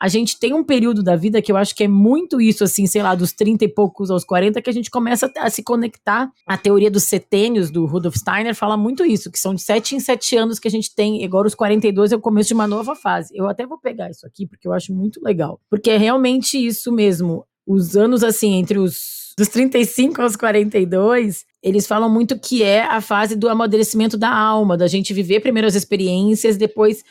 [0.00, 2.86] a gente tem um período da vida que eu acho que é muito isso, assim,
[2.86, 6.30] sei lá, dos 30 e poucos aos 40, que a gente começa a se conectar.
[6.46, 10.00] A teoria dos setênios do Rudolf Steiner fala muito isso, que são de 7 em
[10.00, 12.94] 7 anos que a gente tem, agora os 42 é o começo de uma nova
[12.94, 13.34] fase.
[13.36, 15.60] Eu até vou pegar isso aqui, porque eu acho muito legal.
[15.68, 17.44] Porque é realmente isso mesmo.
[17.66, 23.00] Os anos, assim, entre os dos 35 aos 42, eles falam muito que é a
[23.00, 27.02] fase do amadurecimento da alma, da gente viver primeiro as experiências, depois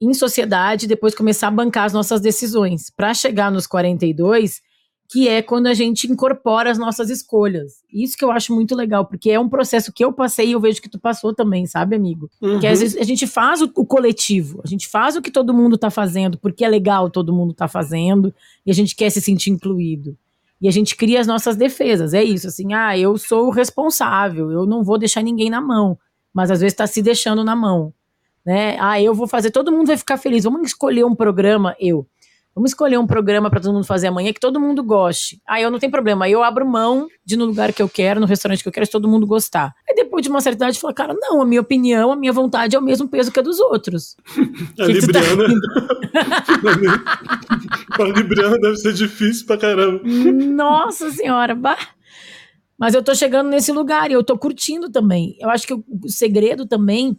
[0.00, 4.62] em sociedade, depois começar a bancar as nossas decisões, para chegar nos 42,
[5.10, 7.82] que é quando a gente incorpora as nossas escolhas.
[7.90, 10.60] Isso que eu acho muito legal, porque é um processo que eu passei e eu
[10.60, 12.30] vejo que tu passou também, sabe, amigo?
[12.42, 12.60] Uhum.
[12.60, 15.54] Que às vezes a gente faz o, o, coletivo, a gente faz o que todo
[15.54, 18.32] mundo tá fazendo, porque é legal todo mundo tá fazendo,
[18.66, 20.16] e a gente quer se sentir incluído.
[20.60, 24.52] E a gente cria as nossas defesas, é isso, assim, ah, eu sou o responsável,
[24.52, 25.98] eu não vou deixar ninguém na mão,
[26.34, 27.94] mas às vezes tá se deixando na mão
[28.48, 28.78] né?
[28.80, 30.44] Ah, eu vou fazer, todo mundo vai ficar feliz.
[30.44, 32.06] Vamos escolher um programa, eu.
[32.54, 35.38] Vamos escolher um programa para todo mundo fazer amanhã que todo mundo goste.
[35.46, 36.26] Ah, eu não tenho problema.
[36.30, 38.86] Eu abro mão de ir no lugar que eu quero, no restaurante que eu quero,
[38.86, 39.74] se todo mundo gostar.
[39.86, 42.74] Aí depois de uma certa idade, fala, cara, não, a minha opinião, a minha vontade
[42.74, 44.16] é o mesmo peso que a dos outros.
[44.80, 45.54] A que Libriana.
[48.00, 50.00] A Libriana deve ser difícil pra caramba.
[50.04, 51.76] Nossa senhora, bah.
[52.78, 55.36] Mas eu tô chegando nesse lugar e eu tô curtindo também.
[55.38, 57.18] Eu acho que o segredo também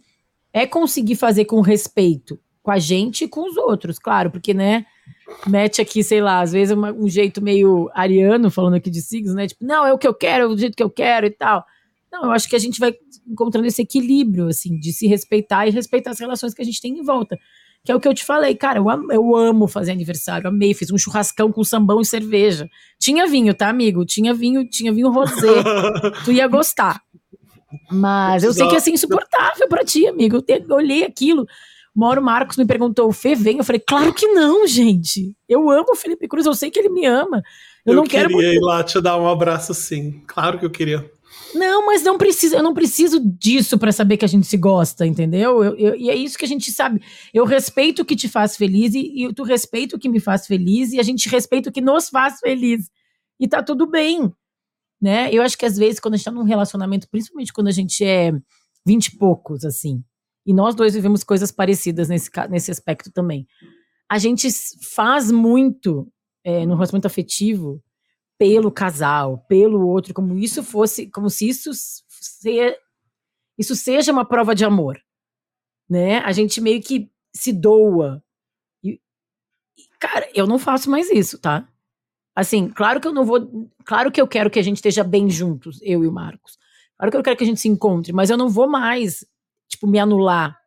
[0.52, 4.84] é conseguir fazer com respeito com a gente e com os outros, claro, porque, né,
[5.46, 9.34] mete aqui, sei lá, às vezes uma, um jeito meio ariano, falando aqui de signos,
[9.34, 11.30] né, tipo, não, é o que eu quero, é o jeito que eu quero e
[11.30, 11.64] tal.
[12.12, 12.92] Não, eu acho que a gente vai
[13.26, 16.98] encontrando esse equilíbrio, assim, de se respeitar e respeitar as relações que a gente tem
[16.98, 17.38] em volta.
[17.84, 20.74] que é o que eu te falei, cara, eu amo, eu amo fazer aniversário, amei,
[20.74, 22.68] fiz um churrascão com sambão e cerveja.
[22.98, 24.04] Tinha vinho, tá, amigo?
[24.04, 25.62] Tinha vinho, tinha vinho rosé.
[26.24, 27.00] tu ia gostar.
[27.90, 30.36] Mas eu sei que é assim, insuportável pra ti, amigo.
[30.36, 31.46] Eu, te, eu olhei aquilo.
[31.94, 33.58] Uma hora o Marcos me perguntou, o Fê vem?
[33.58, 35.36] Eu falei, claro que não, gente.
[35.48, 37.42] Eu amo o Felipe Cruz, eu sei que ele me ama.
[37.84, 38.30] Eu, eu não quero.
[38.30, 40.22] Eu queria ir lá te dar um abraço, sim.
[40.26, 41.10] Claro que eu queria.
[41.54, 45.06] Não, mas não precisa, eu não preciso disso para saber que a gente se gosta,
[45.06, 45.64] entendeu?
[45.64, 47.02] Eu, eu, e é isso que a gente sabe.
[47.34, 50.46] Eu respeito o que te faz feliz e, e tu respeita o que me faz
[50.46, 52.88] feliz e a gente respeita o que nos faz feliz.
[53.38, 54.32] E tá tudo bem,
[55.00, 55.32] né?
[55.32, 58.04] Eu acho que às vezes quando a gente tá num relacionamento, principalmente quando a gente
[58.04, 58.32] é
[58.86, 60.04] vinte e poucos, assim,
[60.46, 63.46] e nós dois vivemos coisas parecidas nesse, nesse aspecto também.
[64.10, 64.48] A gente
[64.94, 66.10] faz muito
[66.44, 67.82] é, no relacionamento afetivo
[68.38, 72.76] pelo casal, pelo outro, como isso fosse, como se isso se,
[73.58, 74.98] isso seja uma prova de amor,
[75.88, 76.18] né?
[76.20, 78.24] A gente meio que se doa.
[78.82, 78.98] E,
[79.98, 81.69] cara, eu não faço mais isso, tá?
[82.34, 85.28] Assim, claro que eu não vou, claro que eu quero que a gente esteja bem
[85.28, 86.58] juntos, eu e o Marcos.
[86.96, 89.24] Claro que eu quero que a gente se encontre, mas eu não vou mais,
[89.68, 90.60] tipo, me anular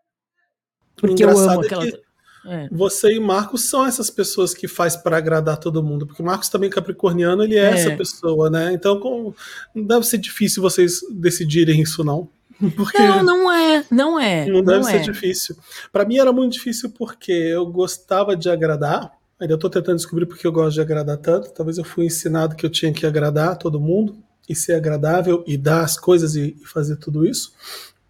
[0.95, 2.03] porque eu amo é aquela é
[2.45, 2.67] é.
[2.73, 6.69] Você e Marcos são essas pessoas que faz para agradar todo mundo, porque Marcos também
[6.69, 7.69] capricorniano, ele é, é.
[7.69, 8.73] essa pessoa, né?
[8.73, 9.33] Então com,
[9.73, 12.27] não deve ser difícil vocês decidirem isso não.
[12.75, 14.45] Porque não, não é, não é.
[14.45, 14.99] Não, não deve ser é.
[14.99, 15.55] difícil.
[15.91, 19.11] Para mim era muito difícil porque eu gostava de agradar.
[19.43, 21.51] Ainda estou tentando descobrir porque eu gosto de agradar tanto.
[21.51, 24.15] Talvez eu fui ensinado que eu tinha que agradar todo mundo
[24.47, 27.51] e ser agradável e dar as coisas e, e fazer tudo isso.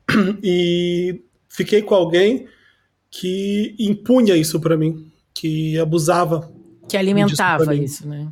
[0.43, 2.47] E fiquei com alguém
[3.09, 6.51] que impunha isso para mim, que abusava.
[6.87, 8.31] Que alimentava isso, né?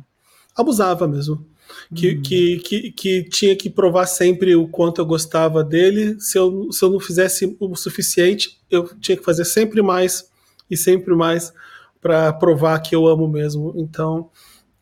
[0.54, 1.44] Abusava mesmo.
[1.92, 2.22] Que, hum.
[2.22, 6.20] que, que, que, tinha que provar sempre o quanto eu gostava dele.
[6.20, 10.30] Se eu, se eu não fizesse o suficiente, eu tinha que fazer sempre mais
[10.70, 11.52] e sempre mais
[12.02, 13.72] para provar que eu amo mesmo.
[13.76, 14.28] Então,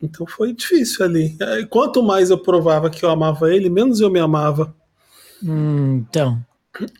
[0.01, 1.37] então foi difícil ali.
[1.69, 4.75] Quanto mais eu provava que eu amava ele, menos eu me amava.
[5.41, 6.43] Hum, então.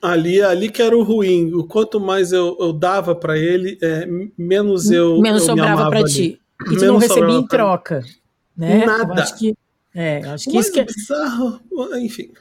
[0.02, 1.52] Ali, ali que era o ruim.
[1.54, 4.08] O quanto mais eu, eu dava para ele, é,
[4.38, 6.40] menos eu menos eu sobrava para ti.
[6.62, 8.04] E tu menos não recebia em troca,
[8.56, 8.86] né?
[8.86, 9.16] Nada.
[9.16, 9.56] Eu acho que,
[9.96, 11.60] é, acho que isso que é bizarro.
[12.00, 12.32] Enfim.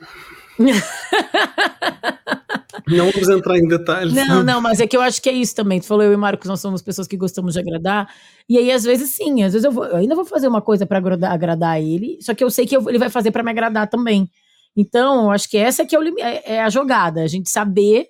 [2.86, 4.12] não vamos entrar em detalhes.
[4.12, 5.80] Não, não, mas é que eu acho que é isso também.
[5.80, 8.12] Tu falou, eu e Marcos, nós somos pessoas que gostamos de agradar.
[8.48, 10.84] E aí, às vezes, sim, às vezes eu, vou, eu ainda vou fazer uma coisa
[10.84, 13.50] para agradar, agradar ele, só que eu sei que eu, ele vai fazer para me
[13.50, 14.28] agradar também.
[14.76, 18.06] Então, eu acho que essa que é, o, é, é a jogada, a gente saber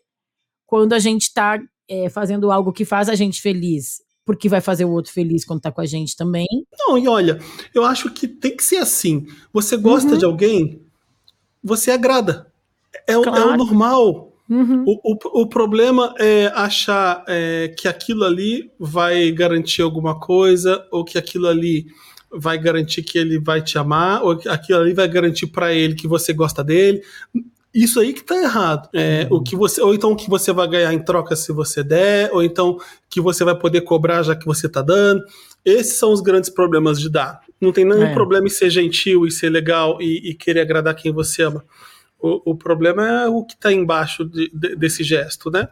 [0.66, 1.58] quando a gente está
[1.88, 5.58] é, fazendo algo que faz a gente feliz, porque vai fazer o outro feliz quando
[5.58, 6.46] está com a gente também.
[6.78, 7.38] Não, e olha,
[7.74, 9.26] eu acho que tem que ser assim.
[9.52, 10.18] Você gosta uhum.
[10.18, 10.80] de alguém,
[11.62, 12.46] você agrada.
[13.06, 13.36] É, claro.
[13.36, 14.32] é o normal.
[14.48, 14.82] Uhum.
[14.84, 21.04] O, o, o, problema é achar é, que aquilo ali vai garantir alguma coisa, ou
[21.04, 21.86] que aquilo ali
[22.32, 26.08] vai garantir que ele vai te amar, ou aquilo ali vai garantir para ele que
[26.08, 27.00] você gosta dele.
[27.72, 28.88] Isso aí que tá errado.
[28.92, 29.36] É, uhum.
[29.38, 32.30] o que você, ou então o que você vai ganhar em troca se você der,
[32.32, 32.76] ou então
[33.08, 35.22] que você vai poder cobrar já que você tá dando.
[35.64, 37.40] Esses são os grandes problemas de dar.
[37.60, 38.14] Não tem nenhum é.
[38.14, 41.64] problema em ser gentil e ser legal e, e querer agradar quem você ama.
[42.18, 45.68] O, o, problema é o que está embaixo de, de, desse gesto, né?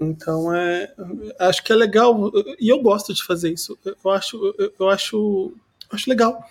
[0.00, 0.92] Então é,
[1.38, 3.78] acho que é legal e eu gosto de fazer isso.
[3.84, 5.52] Eu acho, eu acho
[5.90, 6.42] acho legal.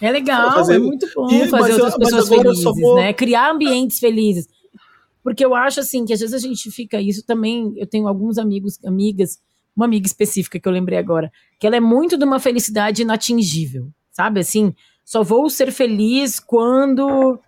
[0.00, 2.96] É legal, fazer, é muito bom e, fazer outras eu, pessoas felizes, vou...
[2.96, 3.12] né?
[3.12, 4.48] Criar ambientes felizes.
[5.22, 7.72] Porque eu acho assim que às vezes a gente fica isso também.
[7.76, 9.40] Eu tenho alguns amigos, amigas,
[9.76, 13.88] uma amiga específica que eu lembrei agora, que ela é muito de uma felicidade inatingível,
[14.12, 14.40] sabe?
[14.40, 17.38] Assim, só vou ser feliz quando,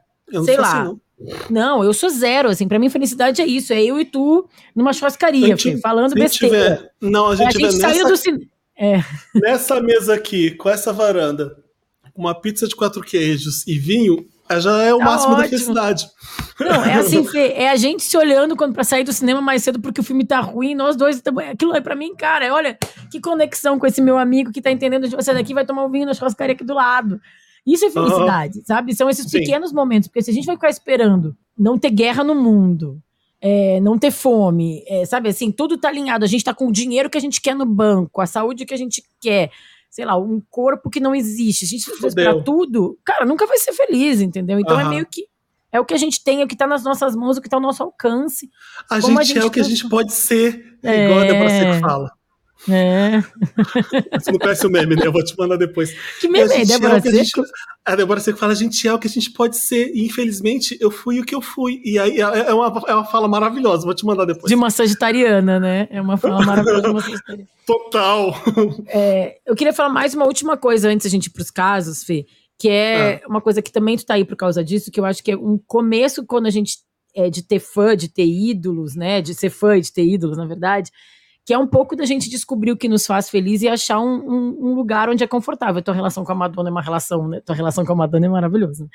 [0.45, 0.83] sei lá.
[0.83, 1.01] Assim,
[1.51, 1.79] não.
[1.79, 1.85] não.
[1.85, 5.57] eu sou zero, assim, pra mim felicidade é isso, é eu e tu numa churrascaria,
[5.57, 6.77] gente, falando besteira.
[6.77, 8.45] Tiver, não, a gente, a gente saiu do cinema.
[8.77, 9.05] É.
[9.35, 11.57] Nessa mesa aqui, com essa varanda,
[12.15, 14.27] uma pizza de quatro queijos e vinho,
[14.61, 15.43] já é o tá máximo ótimo.
[15.43, 16.09] da felicidade.
[16.61, 19.63] Não, é assim, Fê, é a gente se olhando quando para sair do cinema mais
[19.63, 22.79] cedo porque o filme tá ruim, nós dois, aquilo é para mim, cara, olha,
[23.11, 26.07] que conexão com esse meu amigo que tá entendendo, você daqui vai tomar um vinho
[26.07, 27.21] na churrascaria aqui do lado.
[27.67, 28.65] Isso é felicidade, uhum.
[28.67, 28.95] sabe?
[28.95, 29.39] São esses Sim.
[29.39, 33.01] pequenos momentos, porque se a gente vai ficar esperando não ter guerra no mundo,
[33.41, 36.25] é, não ter fome, é, sabe assim, tudo tá alinhado.
[36.25, 38.75] A gente tá com o dinheiro que a gente quer no banco, a saúde que
[38.75, 39.51] a gente quer,
[39.95, 41.65] sei lá, um corpo que não existe.
[41.65, 44.59] A gente faz pra tudo, cara, nunca vai ser feliz, entendeu?
[44.59, 44.83] Então uhum.
[44.83, 45.25] é meio que.
[45.71, 47.49] É o que a gente tem, é o que tá nas nossas mãos, o que
[47.49, 48.51] tá ao nosso alcance.
[48.91, 51.05] A, gente, a gente, é o que a gente pode ser, é...
[51.05, 52.13] igual a Débora Seco fala.
[52.69, 53.21] É.
[54.19, 55.07] Você não conhece o meme, né?
[55.07, 55.95] Eu vou te mandar depois.
[56.21, 57.09] Que meme é, Débora Seco?
[57.09, 57.33] A, gente,
[57.85, 59.91] a Débora Seco fala, a gente é o que a gente pode ser.
[59.95, 61.81] E infelizmente, eu fui o que eu fui.
[61.85, 64.47] E aí é, é uma, é uma fala maravilhosa, vou te mandar depois.
[64.47, 65.89] De uma sagitariana, né?
[65.91, 67.49] É uma fala maravilhosa de uma sagitariana.
[67.67, 68.35] Total.
[68.89, 72.25] É, eu queria falar mais uma última coisa antes da gente ir pros casos, Fê.
[72.59, 73.29] Que é ah.
[73.29, 75.37] uma coisa que também tu tá aí por causa disso, que eu acho que é
[75.37, 76.79] um começo quando a gente
[77.17, 79.21] é de ter fã, de ter ídolos, né?
[79.21, 80.91] De ser fã e de ter ídolos, na verdade
[81.45, 84.15] que é um pouco da gente descobrir o que nos faz feliz e achar um,
[84.17, 85.79] um, um lugar onde é confortável.
[85.79, 87.41] A tua relação com a Madonna é uma relação, né?
[87.41, 88.85] Tua relação com a Madonna é maravilhosa.
[88.85, 88.91] Né?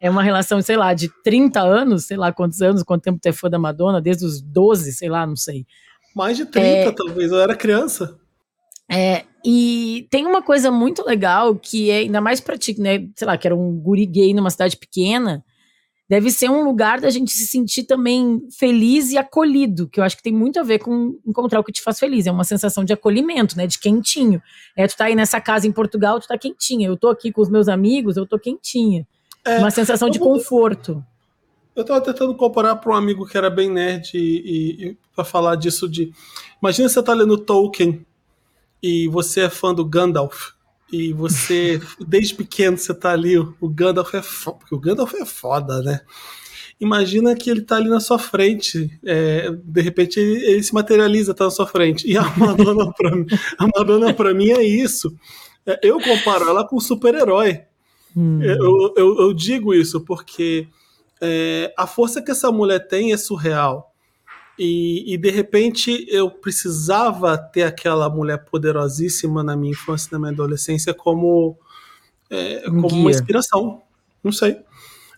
[0.00, 3.26] É uma relação, sei lá, de 30 anos, sei lá quantos anos, quanto tempo tu
[3.26, 5.66] é fã da Madonna, desde os 12, sei lá, não sei.
[6.14, 8.16] Mais de 30, é, talvez, eu era criança.
[8.88, 13.08] É, e tem uma coisa muito legal que é ainda mais pra ti, né?
[13.16, 15.44] Sei lá, que era um guri gay numa cidade pequena
[16.12, 20.14] deve ser um lugar da gente se sentir também feliz e acolhido, que eu acho
[20.14, 22.26] que tem muito a ver com encontrar o que te faz feliz.
[22.26, 23.66] É uma sensação de acolhimento, né?
[23.66, 24.42] De quentinho.
[24.76, 26.86] É, tu tá aí nessa casa em Portugal, tu tá quentinha.
[26.86, 29.08] Eu tô aqui com os meus amigos, eu tô quentinha.
[29.42, 30.34] É, uma sensação de vou...
[30.34, 31.02] conforto.
[31.74, 35.24] Eu tava tentando comparar para um amigo que era bem nerd e, e, e para
[35.24, 36.12] falar disso de.
[36.60, 38.04] Imagina você tá lendo Tolkien
[38.82, 40.50] e você é fã do Gandalf
[40.92, 45.24] e você, desde pequeno, você tá ali, o Gandalf é foda, porque o Gandalf é
[45.24, 46.00] foda, né?
[46.78, 51.32] Imagina que ele tá ali na sua frente, é, de repente ele, ele, se materializa,
[51.32, 52.06] tá na sua frente.
[52.10, 53.26] E a Madonna pra mim,
[53.56, 55.16] a Madonna pra mim é isso.
[55.64, 57.60] É, eu comparo ela com um super-herói.
[58.16, 58.42] Hum.
[58.42, 60.66] Eu, eu, eu, digo isso porque
[61.20, 63.91] é, a força que essa mulher tem é surreal.
[64.58, 70.30] E, e, de repente eu precisava ter aquela mulher poderosíssima na minha infância, na minha
[70.30, 71.56] adolescência, como,
[72.30, 73.82] é, como uma inspiração.
[74.22, 74.58] Não sei.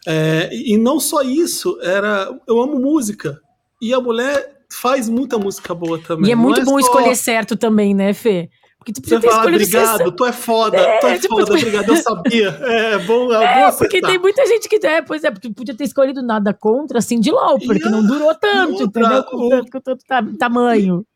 [0.07, 2.29] É, e não só isso, era.
[2.47, 3.41] Eu amo música.
[3.81, 6.29] E a mulher faz muita música boa também.
[6.29, 6.79] E é muito é bom só...
[6.79, 8.49] escolher certo também, né, Fê?
[8.85, 11.55] Porque tu precisa Você fala, obrigado, tu é foda, é, tu é tipo, foda, tu...
[11.55, 12.51] obrigado, eu sabia.
[12.65, 15.75] É bom, é, é bom Porque tem muita gente que, é, pois é, tu podia
[15.75, 19.25] ter escolhido nada contra, assim, de LOL, porque não durou tanto, outra, entendeu?
[19.25, 19.49] Com, o...
[19.49, 21.07] tanto, com tanto tamanho.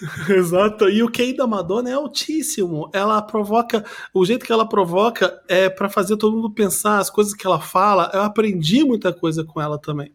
[0.30, 2.88] Exato, e o QI da Madonna é altíssimo.
[2.92, 3.84] Ela provoca,
[4.14, 7.58] o jeito que ela provoca é para fazer todo mundo pensar as coisas que ela
[7.58, 8.08] fala.
[8.14, 10.12] Eu aprendi muita coisa com ela também.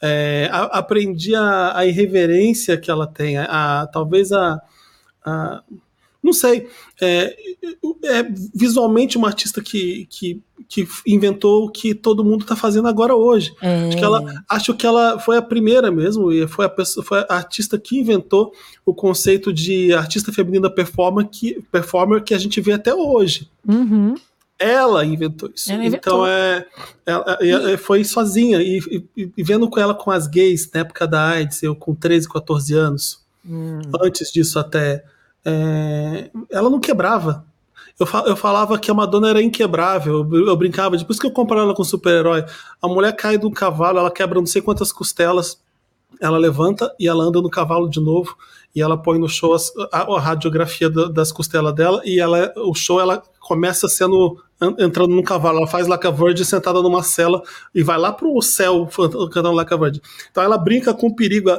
[0.00, 4.60] É, a, aprendi a, a, irreverência que ela tem, a, a talvez a
[6.24, 6.66] não sei.
[7.02, 7.36] É,
[8.04, 8.22] é
[8.54, 13.54] visualmente uma artista que, que, que inventou o que todo mundo está fazendo agora hoje.
[13.60, 13.88] É.
[13.88, 17.18] Acho, que ela, acho que ela foi a primeira mesmo, e foi a, pessoa, foi
[17.28, 18.52] a artista que inventou
[18.86, 23.50] o conceito de artista feminina performer que, performer que a gente vê até hoje.
[23.68, 24.14] Uhum.
[24.58, 25.70] Ela inventou isso.
[25.70, 26.64] Ela então é,
[27.04, 31.06] ela, e, foi sozinha e, e, e, vendo com ela com as gays na época
[31.06, 33.80] da AIDS, eu com 13, 14 anos, hum.
[34.00, 35.04] antes disso até
[35.44, 37.44] é, ela não quebrava.
[37.98, 41.68] Eu, eu falava que a Madonna era inquebrável, eu, eu brincava, depois que eu comparava
[41.68, 42.44] ela com super-herói,
[42.82, 45.62] a mulher cai do cavalo, ela quebra não sei quantas costelas,
[46.20, 48.36] ela levanta e ela anda no cavalo de novo
[48.74, 52.52] e ela põe no show as, a, a, radiografia da, das costelas dela e ela,
[52.56, 54.42] o show ela começa sendo
[54.78, 57.42] entrando num cavalo, ela faz Laca Verde sentada numa cela
[57.74, 58.88] e vai lá pro céu
[59.32, 60.00] cantando Laca Verde.
[60.30, 61.50] Então ela brinca com o perigo.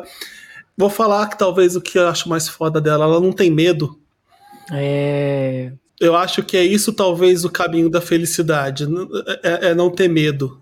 [0.77, 3.99] Vou falar que talvez o que eu acho mais foda dela, ela não tem medo.
[4.71, 5.71] É.
[5.99, 8.85] Eu acho que é isso talvez o caminho da felicidade.
[9.43, 10.61] É, é não ter medo.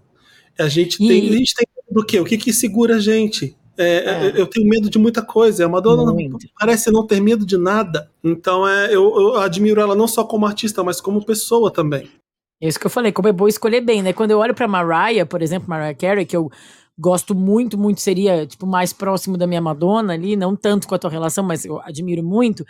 [0.59, 1.29] A gente tem, e...
[1.33, 2.19] a gente tem medo do quê?
[2.19, 3.55] O que, que segura a gente?
[3.75, 4.33] É, é.
[4.35, 5.65] Eu tenho medo de muita coisa.
[5.65, 6.15] A Madonna não,
[6.59, 8.09] parece não ter medo de nada.
[8.23, 12.09] Então é, eu, eu, admiro ela não só como artista, mas como pessoa também.
[12.61, 14.13] É isso que eu falei, como é bom escolher bem, né?
[14.13, 16.51] Quando eu olho pra Mariah, por exemplo, Mariah Carey, que eu
[16.97, 20.99] gosto muito, muito, seria tipo mais próximo da minha Madonna ali, não tanto com a
[20.99, 22.65] tua relação, mas eu admiro muito.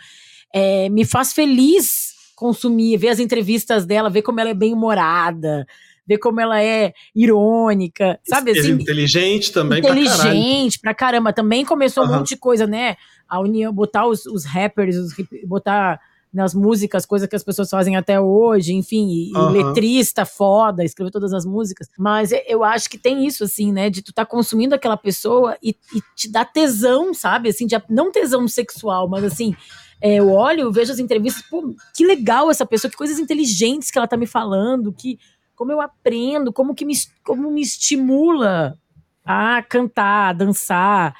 [0.52, 5.66] É, me faz feliz consumir, ver as entrevistas dela, ver como ela é bem humorada,
[6.06, 8.72] ver como ela é irônica, sabe assim?
[8.72, 11.32] Inteligente também, inteligente pra, pra caramba.
[11.32, 12.10] Também começou uhum.
[12.10, 12.96] um monte de coisa, né?
[13.28, 15.14] A União, botar os, os rappers, os,
[15.46, 16.00] botar
[16.34, 19.50] nas músicas, coisa que as pessoas fazem até hoje, enfim, e, uhum.
[19.50, 21.88] letrista foda, escreveu todas as músicas.
[21.96, 25.76] Mas eu acho que tem isso, assim, né, de tu tá consumindo aquela pessoa e,
[25.94, 29.54] e te dá tesão, sabe, assim, de, não tesão sexual, mas assim,
[30.00, 33.96] é, eu olho, vejo as entrevistas, pô, que legal essa pessoa, que coisas inteligentes que
[33.96, 35.18] ela tá me falando, que
[35.54, 36.94] como eu aprendo, como que me,
[37.24, 38.76] como me estimula
[39.24, 41.14] a cantar, a dançar,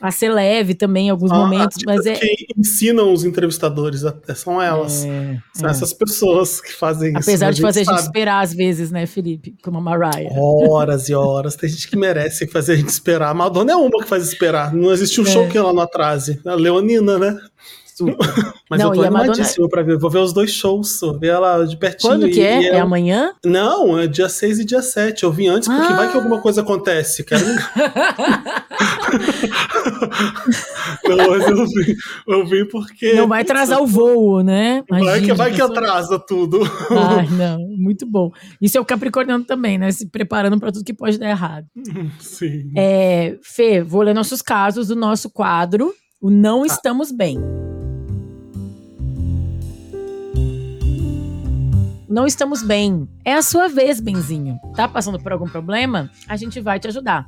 [0.00, 4.02] a ser leve também em alguns ah, momentos, mas é que ensinam os entrevistadores,
[4.34, 5.04] são elas.
[5.04, 5.70] É, são é.
[5.70, 7.30] essas pessoas que fazem Apesar isso.
[7.30, 10.28] Apesar de fazer a gente esperar às vezes, né, Felipe, como a Mariah.
[10.32, 13.30] Horas e horas, tem gente que merece fazer a gente esperar.
[13.30, 14.74] A Madonna é uma que faz esperar.
[14.74, 15.30] Não existe um é.
[15.30, 16.40] show que ela não atrase.
[16.44, 17.38] A Leonina, né?
[18.68, 19.68] Mas não, eu tô animadíssimo Madonna...
[19.70, 19.98] pra ver.
[19.98, 22.12] Vou ver os dois shows, vou ver ela de pertinho.
[22.12, 22.64] Quando que é?
[22.66, 23.32] É amanhã?
[23.44, 25.24] Não, é dia 6 e dia 7.
[25.24, 25.96] Eu vim antes, porque ah.
[25.96, 27.24] vai que alguma coisa acontece.
[27.24, 27.46] Quero...
[31.08, 31.94] não, mas eu vim,
[32.26, 33.14] eu vim porque.
[33.14, 34.82] Não vai atrasar o voo, né?
[34.88, 36.60] Imagina, vai que, vai que atrasa tudo.
[36.90, 38.30] Ai, não, muito bom.
[38.60, 39.90] Isso é o Capricorniano também, né?
[39.92, 41.66] Se preparando para tudo que pode dar errado.
[42.18, 42.72] Sim.
[42.76, 46.74] É, Fê, vou ler nossos casos do nosso quadro, o Não tá.
[46.74, 47.38] Estamos Bem.
[52.08, 53.08] Não estamos bem.
[53.24, 54.60] É a sua vez, Benzinho.
[54.76, 56.08] Tá passando por algum problema?
[56.28, 57.26] A gente vai te ajudar.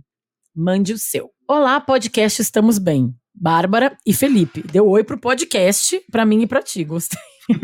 [0.55, 1.31] Mande o seu.
[1.47, 3.15] Olá, podcast Estamos Bem.
[3.33, 4.61] Bárbara e Felipe.
[4.61, 7.17] Deu oi pro podcast, para mim e para ti, gostei.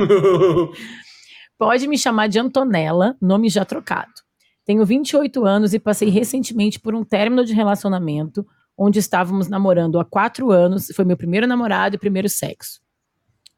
[1.59, 4.22] Pode me chamar de Antonella, nome já trocado.
[4.65, 8.45] Tenho 28 anos e passei recentemente por um término de relacionamento
[8.77, 12.81] onde estávamos namorando há quatro anos, foi meu primeiro namorado e primeiro sexo.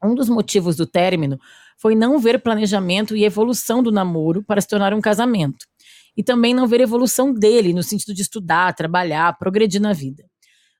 [0.02, 1.38] Um dos motivos do término
[1.78, 5.66] foi não ver planejamento e evolução do namoro para se tornar um casamento.
[6.16, 10.24] E também não ver evolução dele, no sentido de estudar, trabalhar, progredir na vida.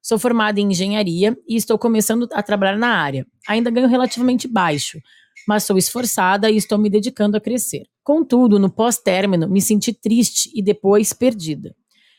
[0.03, 3.27] Sou formada em engenharia e estou começando a trabalhar na área.
[3.49, 4.99] Ainda ganho relativamente baixo,
[5.47, 7.85] mas sou esforçada e estou me dedicando a crescer.
[8.03, 11.75] Contudo, no pós-término, me senti triste e depois perdida.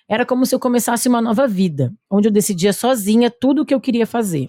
[0.10, 3.74] Era como se eu começasse uma nova vida, onde eu decidia sozinha tudo o que
[3.74, 4.48] eu queria fazer.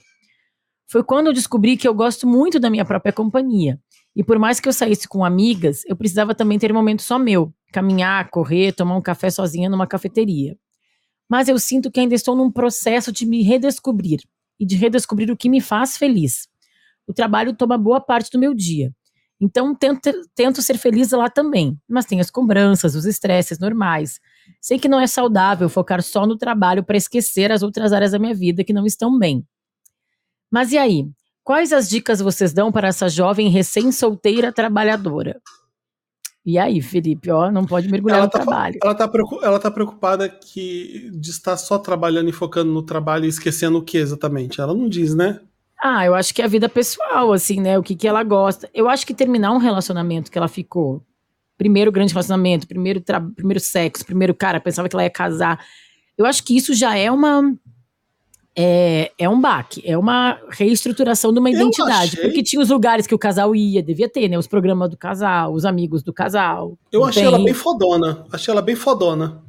[0.90, 3.78] Foi quando eu descobri que eu gosto muito da minha própria companhia.
[4.14, 7.18] E por mais que eu saísse com amigas, eu precisava também ter um momento só
[7.18, 10.56] meu, caminhar, correr, tomar um café sozinha numa cafeteria.
[11.28, 14.20] Mas eu sinto que ainda estou num processo de me redescobrir
[14.58, 16.48] e de redescobrir o que me faz feliz.
[17.08, 18.92] O trabalho toma boa parte do meu dia.
[19.40, 24.20] Então tento, tento ser feliz lá também, mas tem as cobranças, os estresses normais,
[24.60, 28.18] Sei que não é saudável focar só no trabalho para esquecer as outras áreas da
[28.18, 29.44] minha vida que não estão bem.
[30.50, 31.06] Mas e aí?
[31.44, 35.40] Quais as dicas vocês dão para essa jovem recém-solteira trabalhadora?
[36.44, 38.78] E aí, Felipe, ó, não pode mergulhar ela no tá, trabalho.
[38.82, 39.10] Ela tá,
[39.42, 43.82] ela tá preocupada que, de estar só trabalhando e focando no trabalho e esquecendo o
[43.82, 44.60] que exatamente?
[44.60, 45.40] Ela não diz, né?
[45.80, 47.78] Ah, eu acho que é a vida pessoal, assim, né?
[47.78, 48.68] O que, que ela gosta.
[48.74, 51.02] Eu acho que terminar um relacionamento que ela ficou
[51.58, 53.02] primeiro grande relacionamento, primeiro,
[53.34, 55.58] primeiro sexo, primeiro cara, pensava que ela ia casar.
[56.16, 57.54] Eu acho que isso já é uma.
[58.60, 62.16] É, é um baque, é uma reestruturação de uma identidade.
[62.16, 64.36] Porque tinha os lugares que o casal ia, devia ter, né?
[64.36, 66.76] Os programas do casal, os amigos do casal.
[66.90, 68.24] Eu achei ela bem fodona.
[68.32, 69.44] Achei ela bem fodona.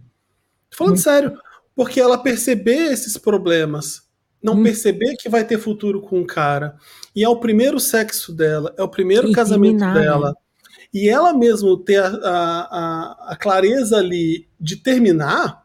[0.70, 0.98] Falando hum.
[0.98, 1.40] sério,
[1.76, 4.04] porque ela perceber esses problemas,
[4.42, 4.64] não hum.
[4.64, 6.76] perceber que vai ter futuro com o cara,
[7.16, 10.30] e é o primeiro sexo dela, é o primeiro e casamento terminar, dela.
[10.30, 10.36] Né?
[10.94, 15.64] e ela mesmo ter a, a, a clareza ali de terminar,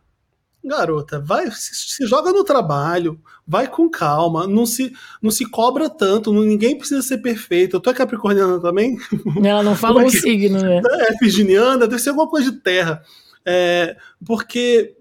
[0.62, 5.88] garota, vai, se, se, joga no trabalho, vai com calma, não se, não se cobra
[5.88, 7.76] tanto, não, ninguém precisa ser perfeito.
[7.76, 8.96] Eu tô capricorniana também.
[9.42, 10.80] Ela não fala o signo, né?
[10.84, 13.02] É virginiana, deve ser alguma coisa de terra.
[13.44, 14.96] É, porque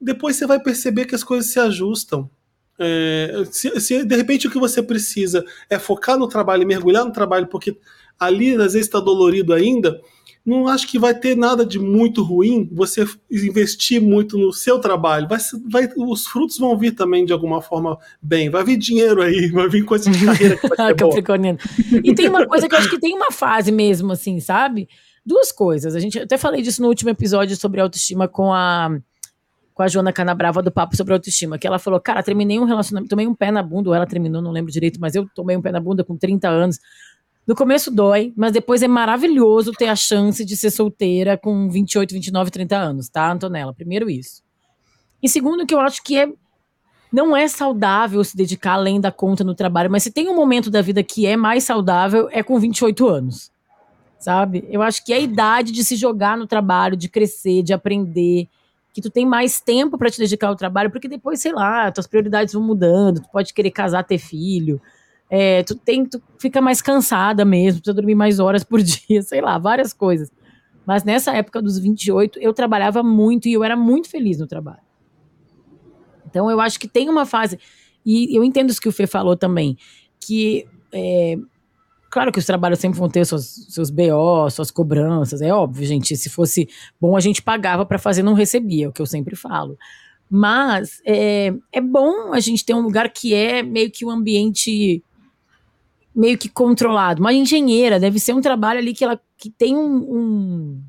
[0.00, 2.30] depois você vai perceber que as coisas se ajustam.
[2.78, 7.04] É, se, se, de repente o que você precisa é focar no trabalho e mergulhar
[7.04, 7.76] no trabalho, porque
[8.18, 10.00] ali às vezes está dolorido ainda,
[10.46, 15.26] não acho que vai ter nada de muito ruim você investir muito no seu trabalho.
[15.26, 18.48] Vai, vai, os frutos vão vir também de alguma forma bem.
[18.48, 20.76] Vai vir dinheiro aí, vai vir coisa de carreira que vai
[21.12, 24.88] ser E tem uma coisa que eu acho que tem uma fase mesmo, assim, sabe?
[25.24, 25.96] Duas coisas.
[25.96, 28.96] A gente até falei disso no último episódio sobre autoestima com a
[29.76, 33.10] com a Joana Canabrava do Papo sobre Autoestima, que ela falou, cara, terminei um relacionamento,
[33.10, 35.60] tomei um pé na bunda, ou ela terminou, não lembro direito, mas eu tomei um
[35.60, 36.80] pé na bunda com 30 anos,
[37.46, 42.14] no começo dói, mas depois é maravilhoso ter a chance de ser solteira com 28,
[42.14, 43.74] 29, 30 anos, tá, Antonella?
[43.74, 44.42] Primeiro isso.
[45.22, 46.26] E segundo, que eu acho que é
[47.12, 50.70] não é saudável se dedicar além da conta no trabalho, mas se tem um momento
[50.70, 53.52] da vida que é mais saudável, é com 28 anos.
[54.18, 54.64] Sabe?
[54.70, 58.48] Eu acho que é a idade de se jogar no trabalho, de crescer, de aprender,
[58.96, 62.06] que tu tem mais tempo para te dedicar ao trabalho, porque depois, sei lá, tuas
[62.06, 64.80] prioridades vão mudando, tu pode querer casar, ter filho,
[65.28, 69.42] é, tu, tem, tu fica mais cansada mesmo, precisa dormir mais horas por dia, sei
[69.42, 70.32] lá, várias coisas.
[70.86, 74.80] Mas nessa época dos 28, eu trabalhava muito e eu era muito feliz no trabalho.
[76.26, 77.58] Então eu acho que tem uma fase,
[78.02, 79.76] e eu entendo isso que o Fê falou também,
[80.18, 81.36] que é,
[82.16, 86.16] claro que os trabalhos sempre vão ter seus, seus BO, suas cobranças, é óbvio, gente.
[86.16, 86.66] Se fosse
[86.98, 89.76] bom, a gente pagava para fazer, não recebia, é o que eu sempre falo.
[90.30, 95.04] Mas é, é bom a gente ter um lugar que é meio que um ambiente
[96.14, 97.20] meio que controlado.
[97.20, 100.82] Uma engenheira deve ser um trabalho ali que ela que tem um, um,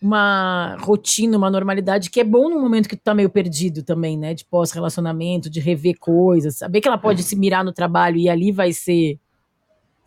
[0.00, 4.16] uma rotina, uma normalidade que é bom no momento que tu tá meio perdido também,
[4.16, 4.32] né?
[4.32, 6.58] De pós-relacionamento, de rever coisas.
[6.58, 9.18] Saber que ela pode se mirar no trabalho e ali vai ser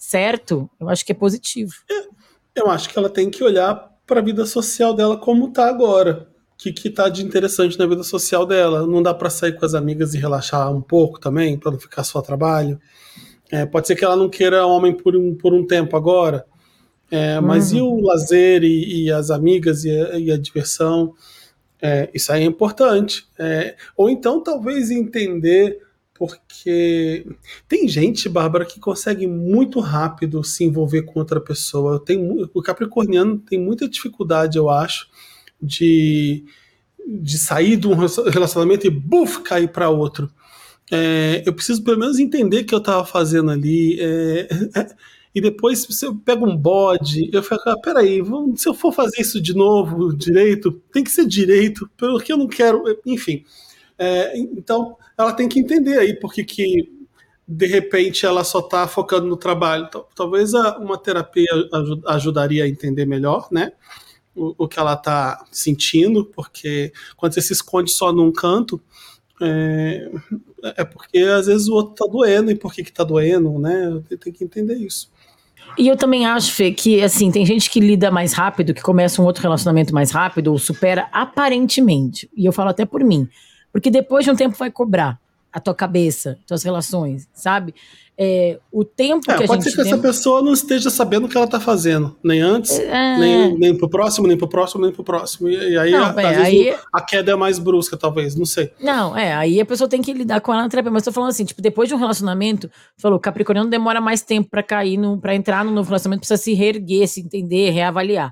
[0.04, 1.74] certo, eu acho que é positivo.
[2.54, 6.28] Eu acho que ela tem que olhar para a vida social dela como tá agora.
[6.54, 8.86] O que, que tá de interessante na vida social dela.
[8.86, 12.04] Não dá para sair com as amigas e relaxar um pouco também, para não ficar
[12.04, 12.80] só trabalho.
[13.50, 16.46] É, pode ser que ela não queira homem por um, por um tempo agora.
[17.10, 17.78] É, mas uhum.
[17.78, 21.14] e o lazer e, e as amigas e a, e a diversão?
[21.82, 23.26] É, isso aí é importante.
[23.40, 25.80] É, ou então, talvez entender
[26.28, 27.26] porque
[27.68, 32.04] tem gente, Bárbara, que consegue muito rápido se envolver com outra pessoa.
[32.04, 32.18] Tem,
[32.54, 35.08] o capricorniano tem muita dificuldade, eu acho,
[35.62, 36.44] de,
[37.06, 40.32] de sair de um relacionamento e buf, cair para outro.
[40.92, 43.98] É, eu preciso pelo menos entender o que eu estava fazendo ali.
[44.00, 44.48] É,
[45.36, 48.94] e depois, se eu pego um bode, eu fico, ah, peraí, vamos, se eu for
[48.94, 53.44] fazer isso de novo, direito, tem que ser direito, porque eu não quero, enfim.
[54.04, 56.92] É, então, ela tem que entender aí porque que
[57.48, 59.88] de repente ela só está focando no trabalho.
[60.14, 61.48] Talvez uma terapia
[62.08, 63.72] ajudaria a entender melhor, né?
[64.36, 68.82] O, o que ela está sentindo, porque quando você se esconde só num canto,
[69.42, 70.12] é,
[70.78, 74.02] é porque às vezes o outro está doendo e por que está doendo, né?
[74.20, 75.10] Tem que entender isso.
[75.78, 79.22] E eu também acho, Fê, que assim, tem gente que lida mais rápido, que começa
[79.22, 82.30] um outro relacionamento mais rápido, ou supera aparentemente.
[82.36, 83.30] E eu falo até por mim.
[83.74, 85.20] Porque depois de um tempo vai cobrar
[85.52, 87.76] a tua cabeça, tuas relações, sabe?
[88.16, 91.26] É, o tempo é, que a pode gente ser que essa pessoa não esteja sabendo
[91.26, 93.18] o que ela está fazendo, nem antes, é...
[93.18, 95.50] nem, nem pro próximo, nem pro próximo, nem pro próximo.
[95.50, 96.72] E, e aí, não, a, é, aí...
[96.72, 98.72] O, a queda é mais brusca, talvez, não sei.
[98.80, 100.92] Não, é, aí a pessoa tem que lidar com ela na terapia.
[100.92, 104.62] Mas tô falando assim, tipo, depois de um relacionamento, falou, Capricorniano demora mais tempo para
[104.62, 108.32] cair, para entrar no novo relacionamento, precisa se reerguer, se entender, reavaliar.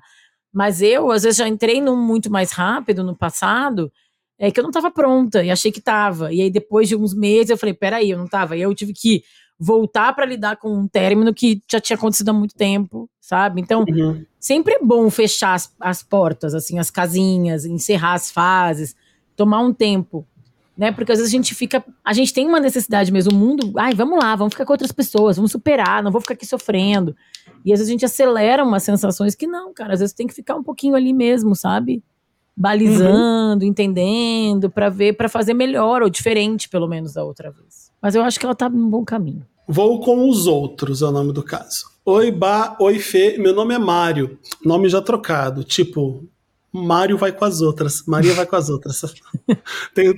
[0.53, 3.91] Mas eu, às vezes, já entrei num muito mais rápido no passado
[4.41, 6.33] é que eu não estava pronta e achei que estava.
[6.33, 8.55] E aí, depois de uns meses, eu falei: peraí, eu não estava.
[8.55, 9.23] E aí eu tive que
[9.59, 13.61] voltar para lidar com um término que já tinha acontecido há muito tempo, sabe?
[13.61, 14.25] Então, uhum.
[14.39, 18.95] sempre é bom fechar as, as, portas, assim, as casinhas, encerrar as fases,
[19.35, 20.25] tomar um tempo,
[20.75, 20.91] né?
[20.91, 23.93] Porque às vezes a gente fica, a gente tem uma necessidade mesmo, o mundo, ai,
[23.93, 27.15] vamos lá, vamos ficar com outras pessoas, vamos superar, não vou ficar aqui sofrendo.
[27.63, 30.33] E às vezes a gente acelera umas sensações que não, cara, às vezes tem que
[30.33, 32.03] ficar um pouquinho ali mesmo, sabe?
[32.55, 33.69] Balizando, uhum.
[33.69, 37.91] entendendo, para ver, para fazer melhor ou diferente, pelo menos, da outra vez.
[38.01, 39.45] Mas eu acho que ela tá num bom caminho.
[39.67, 41.85] Vou com os outros, é o nome do caso.
[42.03, 44.37] Oi, Ba, oi, Fê, meu nome é Mário.
[44.65, 46.27] Nome já trocado, tipo,
[46.71, 49.01] Mário vai com as outras, Maria vai com as outras.
[49.93, 50.15] tenho,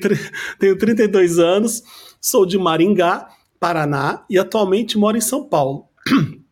[0.60, 1.84] tenho 32 anos,
[2.22, 3.28] sou de Maringá,
[3.60, 5.88] Paraná, e atualmente moro em São Paulo.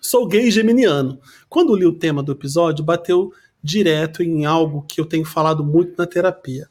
[0.00, 1.18] sou gay geminiano.
[1.48, 3.30] Quando li o tema do episódio, bateu
[3.62, 6.68] direto em algo que eu tenho falado muito na terapia.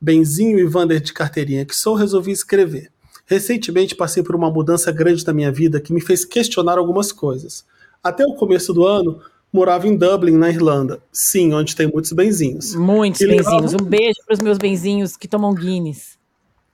[0.00, 2.90] Benzinho e Vander de carteirinha que sou, resolvi escrever.
[3.26, 7.64] Recentemente passei por uma mudança grande na minha vida que me fez questionar algumas coisas.
[8.02, 9.20] Até o começo do ano,
[9.50, 11.00] morava em Dublin, na Irlanda.
[11.10, 12.74] Sim, onde tem muitos benzinhos.
[12.74, 13.72] Muitos e benzinhos.
[13.72, 13.82] Levava...
[13.82, 16.18] Um beijo para os meus benzinhos que tomam Guinness.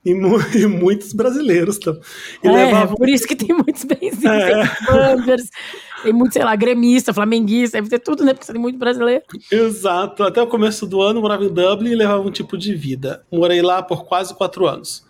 [0.03, 2.01] E, mu e muitos brasileiros também.
[2.43, 2.95] É, levavam...
[2.95, 4.25] por isso que tem muitos benzinhos.
[4.25, 4.49] É.
[4.49, 5.45] Tem
[6.03, 8.33] tem muito, sei lá, gremista, flamenguista, deve ter tudo, né?
[8.33, 9.23] Porque tem muito brasileiro.
[9.51, 10.23] Exato.
[10.23, 13.25] Até o começo do ano, morava em Dublin e levava um tipo de vida.
[13.31, 15.05] Morei lá por quase quatro anos.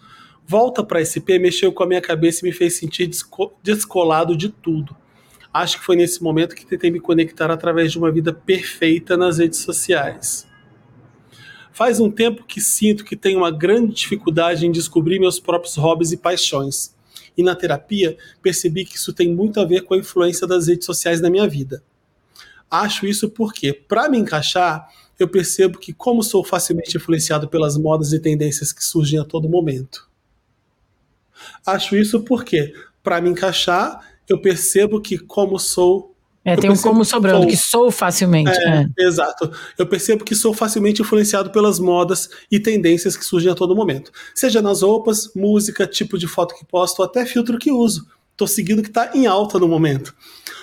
[0.46, 3.10] Volta para SP mexeu com a minha cabeça e me fez sentir
[3.64, 4.96] descolado de tudo.
[5.54, 9.38] Acho que foi nesse momento que tentei me conectar através de uma vida perfeita nas
[9.38, 10.48] redes sociais.
[11.72, 16.12] Faz um tempo que sinto que tenho uma grande dificuldade em descobrir meus próprios hobbies
[16.12, 16.94] e paixões
[17.38, 20.86] e na terapia percebi que isso tem muito a ver com a influência das redes
[20.86, 21.84] sociais na minha vida.
[22.70, 24.88] Acho isso porque, para me encaixar,
[25.20, 29.50] eu percebo que, como sou facilmente influenciado pelas modas e tendências que surgem a todo
[29.50, 30.10] momento.
[31.66, 32.74] Acho isso porque,
[33.04, 36.11] para me encaixar, eu percebo que, como sou
[36.44, 38.50] é, tem um como sobrando, sou, que sou facilmente.
[38.50, 39.06] É, é.
[39.06, 39.52] Exato.
[39.78, 44.12] Eu percebo que sou facilmente influenciado pelas modas e tendências que surgem a todo momento.
[44.34, 48.08] Seja nas roupas, música, tipo de foto que posto, ou até filtro que uso.
[48.36, 50.16] Tô seguindo o que tá em alta no momento.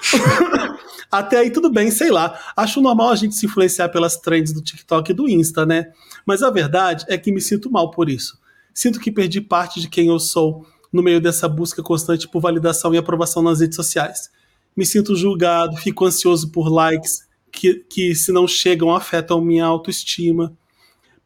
[1.13, 2.37] até aí tudo bem, sei lá.
[2.57, 5.93] Acho normal a gente se influenciar pelas trends do TikTok e do Insta, né?
[6.27, 8.37] Mas a verdade é que me sinto mal por isso.
[8.75, 12.93] Sinto que perdi parte de quem eu sou no meio dessa busca constante por validação
[12.93, 14.31] e aprovação nas redes sociais
[14.79, 20.57] me sinto julgado, fico ansioso por likes que, que se não chegam, afetam minha autoestima.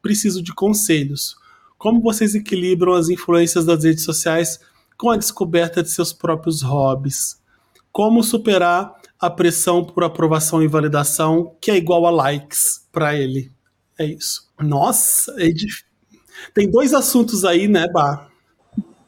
[0.01, 1.37] Preciso de conselhos.
[1.77, 4.59] Como vocês equilibram as influências das redes sociais
[4.97, 7.43] com a descoberta de seus próprios hobbies?
[7.93, 13.53] Como superar a pressão por aprovação e validação, que é igual a likes para ele.
[13.99, 14.51] É isso.
[14.59, 15.85] Nossa, é dif...
[16.55, 18.29] tem dois assuntos aí, né, Bah?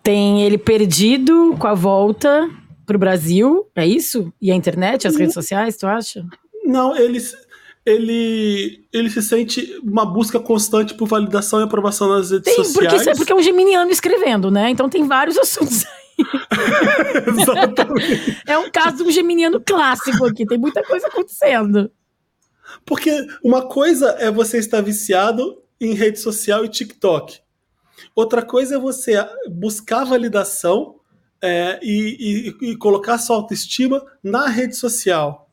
[0.02, 2.46] Tem ele perdido com a volta
[2.86, 4.32] pro Brasil, é isso?
[4.40, 6.24] E a internet, as redes sociais, tu acha?
[6.64, 7.18] Não, ele,
[7.84, 13.02] ele, ele se sente uma busca constante por validação e aprovação nas redes tem, sociais.
[13.02, 14.70] Porque, porque é um geminiano escrevendo, né?
[14.70, 16.04] Então tem vários assuntos aí.
[17.40, 18.42] Exatamente.
[18.46, 21.90] É um caso de um geminiano clássico aqui, tem muita coisa acontecendo.
[22.84, 23.10] Porque
[23.42, 27.40] uma coisa é você estar viciado em rede social e TikTok.
[28.14, 29.14] Outra coisa é você
[29.50, 30.96] buscar validação
[31.44, 35.46] é, e, e, e, colocar sua autoestima na rede social.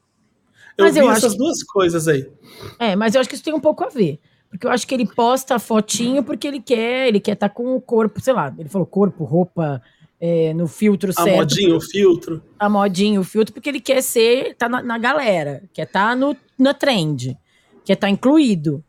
[0.77, 2.31] Eu Mas vi eu essas duas coisas aí.
[2.79, 4.17] É, mas eu acho que isso tem um pouco a ver.
[4.49, 7.75] Porque eu acho que ele posta a fotinho porque ele quer, ele quer estar com
[7.75, 9.81] o corpo, sei lá, ele falou corpo, roupa,
[10.19, 11.35] é, no filtro A certo.
[11.35, 12.41] modinha, o filtro.
[12.57, 16.35] a modinha, o filtro, porque ele quer ser, tá na, na galera, quer tá no,
[16.57, 17.37] na trend,
[17.83, 18.83] quer tá incluído.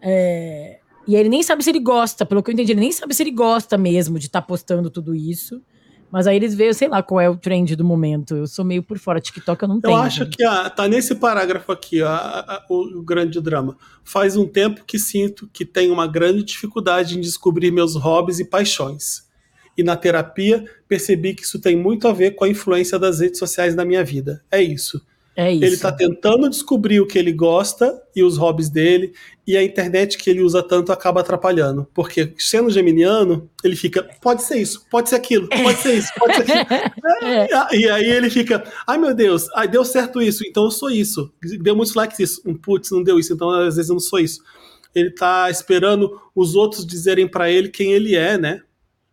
[0.00, 3.14] É, e ele nem sabe se ele gosta, pelo que eu entendi, ele nem sabe
[3.14, 5.60] se ele gosta mesmo de estar postando tudo isso.
[6.14, 8.36] Mas aí eles veem, sei lá, qual é o trend do momento.
[8.36, 9.96] Eu sou meio por fora, TikTok eu não Eu tenho.
[9.96, 13.76] acho que ah, tá nesse parágrafo aqui ó, a- a- o, o grande drama.
[14.04, 18.44] Faz um tempo que sinto que tenho uma grande dificuldade em descobrir meus hobbies e
[18.44, 19.24] paixões.
[19.76, 23.40] E na terapia percebi que isso tem muito a ver com a influência das redes
[23.40, 24.40] sociais na minha vida.
[24.52, 25.04] É isso.
[25.36, 25.64] É isso.
[25.64, 29.12] Ele tá tentando descobrir o que ele gosta e os hobbies dele,
[29.46, 31.86] e a internet que ele usa tanto acaba atrapalhando.
[31.92, 36.36] Porque sendo geminiano, ele fica, pode ser isso, pode ser aquilo, pode ser isso, pode
[36.36, 36.64] ser aquilo.
[37.22, 37.76] É.
[37.76, 41.32] E aí ele fica, ai meu Deus, ai, deu certo isso, então eu sou isso.
[41.60, 42.42] Deu muitos likes isso.
[42.44, 44.42] Um putz, não deu isso, então às vezes eu não sou isso.
[44.94, 48.60] Ele tá esperando os outros dizerem pra ele quem ele é, né?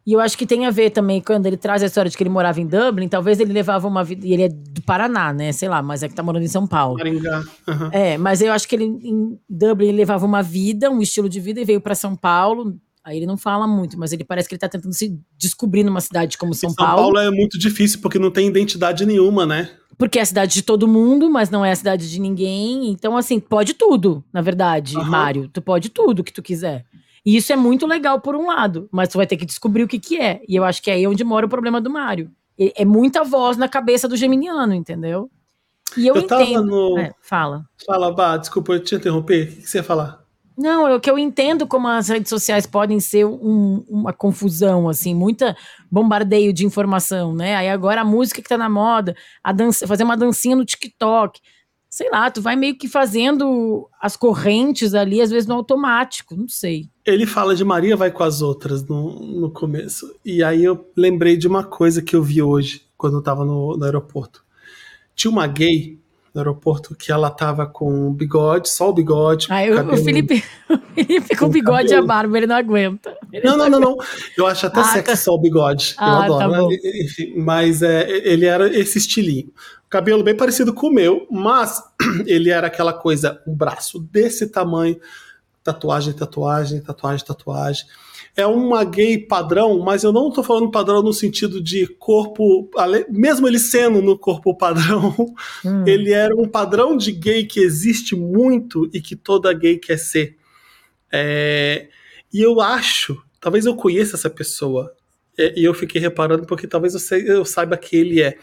[0.05, 2.23] E eu acho que tem a ver também, quando ele traz a história de que
[2.23, 4.25] ele morava em Dublin, talvez ele levava uma vida.
[4.25, 5.51] E ele é do Paraná, né?
[5.51, 6.97] Sei lá, mas é que tá morando em São Paulo.
[6.97, 7.43] Maringá.
[7.67, 7.89] Aham.
[7.93, 11.39] É, mas eu acho que ele em Dublin ele levava uma vida, um estilo de
[11.39, 12.75] vida, e veio pra São Paulo.
[13.03, 16.01] Aí ele não fala muito, mas ele parece que ele tá tentando se descobrir numa
[16.01, 19.71] cidade como São, São Paulo é muito difícil porque não tem identidade nenhuma, né?
[19.97, 22.89] Porque é a cidade de todo mundo, mas não é a cidade de ninguém.
[22.89, 25.09] Então, assim, pode tudo, na verdade, Aham.
[25.09, 25.47] Mário.
[25.47, 26.85] Tu pode tudo que tu quiser.
[27.25, 29.87] E isso é muito legal por um lado, mas tu vai ter que descobrir o
[29.87, 30.41] que que é.
[30.47, 32.31] E eu acho que é aí onde mora o problema do Mário.
[32.75, 35.29] É muita voz na cabeça do geminiano, entendeu?
[35.97, 36.63] E eu, Eu tava entendo.
[36.65, 37.65] no- É, fala.
[37.85, 39.43] Fala, Bah, desculpa eu te interromper.
[39.51, 40.21] O que você ia falar?
[40.57, 44.87] Não, é o que eu entendo como as redes sociais podem ser um- uma confusão,
[44.89, 45.55] assim, muita
[45.89, 47.55] bombardeio de informação, né?
[47.55, 51.39] Aí agora a música que tá na moda, a dança, fazer uma dancinha no TikTok.
[51.93, 56.47] Sei lá, tu vai meio que fazendo as correntes ali, às vezes no automático, não
[56.47, 56.89] sei.
[57.05, 60.15] Ele fala de Maria vai com as outras no, no começo.
[60.23, 63.75] E aí eu lembrei de uma coisa que eu vi hoje, quando eu tava no,
[63.75, 64.41] no aeroporto.
[65.13, 65.99] Tinha uma gay
[66.33, 69.47] no aeroporto que ela tava com um bigode, só o bigode.
[69.51, 72.07] O- o cabelo- Felipe, o Felipe com o Com bigode e a cabelo.
[72.07, 73.17] barba, ele não aguenta.
[73.33, 73.97] Ele Não, não, não, não.
[74.37, 75.15] Eu acho até Ah, sexy tá.
[75.15, 75.95] só o bigode.
[75.99, 76.39] eu Ah, adoro.
[76.51, 76.77] tá né?
[77.03, 79.51] Enfim, mas é, ele era esse estilinho.
[79.89, 81.83] Cabelo bem parecido com o meu, mas
[82.25, 84.97] ele era aquela coisa, um braço desse tamanho,
[85.63, 87.85] tatuagem, tatuagem, tatuagem, tatuagem.
[88.35, 92.69] É uma gay padrão, mas eu não tô falando padrão no sentido de corpo,
[93.09, 95.13] mesmo ele sendo no corpo padrão,
[95.65, 95.83] Hum.
[95.85, 100.37] ele era um padrão de gay que existe muito e que toda gay quer ser.
[101.11, 101.87] É,
[102.33, 104.93] e eu acho, talvez eu conheça essa pessoa,
[105.41, 108.37] é, e eu fiquei reparando porque talvez eu, sei- eu saiba que ele é.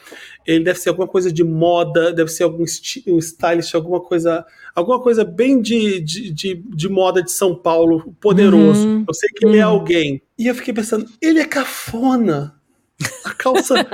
[0.46, 2.64] Ele deve ser alguma coisa de moda, deve ser algum
[3.08, 4.44] um stylist, alguma coisa,
[4.74, 8.86] alguma coisa bem de, de, de, de moda de São Paulo, poderoso.
[8.86, 9.04] Uhum.
[9.06, 9.72] Eu sei que ele é Uhum.
[9.72, 10.22] alguém.
[10.38, 12.54] E eu fiquei pensando, ele é cafona.
[13.24, 13.74] A calça.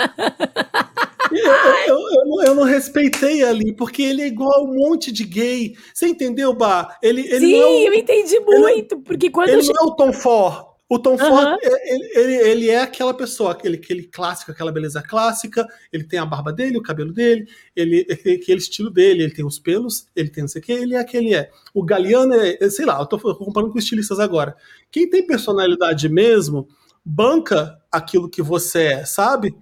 [1.33, 1.53] Eu,
[1.89, 5.25] eu, eu, não- eu não respeitei ali, porque ele é igual a um monte de
[5.25, 5.75] gay.
[5.93, 6.97] Você entendeu, Bah?
[7.03, 10.13] Ele, ele Sim, é o, eu entendi muito, porque quando ele não é o Tom
[10.13, 10.67] Ford.
[10.95, 11.29] O Tom Aham.
[11.29, 15.67] Ford, ele, ele, ele é aquela pessoa, aquele, aquele clássico, aquela beleza clássica.
[15.93, 19.45] Ele tem a barba dele, o cabelo dele, ele é aquele estilo dele, ele tem
[19.45, 21.51] os pelos, ele tem não sei o que, ele é aquele é.
[21.75, 24.55] O Galeano é, é, sei lá, eu tô comparando com estilistas agora.
[24.89, 26.69] Quem tem personalidade mesmo,
[27.05, 29.53] banca aquilo que você é, sabe?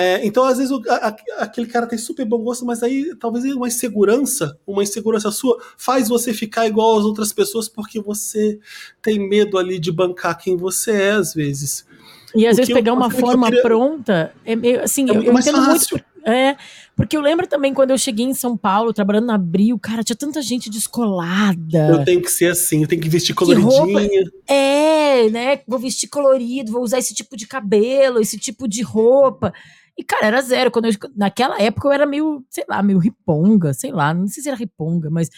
[0.00, 3.44] É, então, às vezes, o- a- aquele cara tem super bom gosto, mas aí talvez
[3.46, 8.60] uma insegurança, uma insegurança sua, faz você ficar igual às outras pessoas porque você
[9.02, 11.84] tem medo ali de bancar quem você é, às vezes.
[12.32, 15.06] E às O vezes que eu- pegar uma que forma queria- pronta é meio assim,
[15.08, 15.70] É eu, muito eu entendo muito.
[15.72, 15.98] fácil.
[15.98, 16.56] por- É,
[16.94, 20.16] porque eu lembro também quando eu cheguei em São Paulo, trabalhando na Abril, cara, tinha
[20.16, 21.88] tanta gente descolada.
[21.90, 24.30] Eu tenho que ser assim, eu tenho que vestir Que coloridinha.
[24.46, 25.60] É, né?
[25.66, 29.52] Vou vestir colorido, vou usar esse tipo de cabelo, esse tipo de roupa.
[29.98, 30.70] E, cara, era zero.
[30.70, 34.44] Quando eu, naquela época eu era meio, sei lá, meio riponga, sei lá, não sei
[34.44, 35.28] se era riponga, mas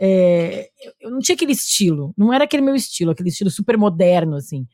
[0.00, 2.14] é, eu não tinha aquele estilo.
[2.16, 4.68] Não era aquele meu estilo, aquele estilo super moderno, assim.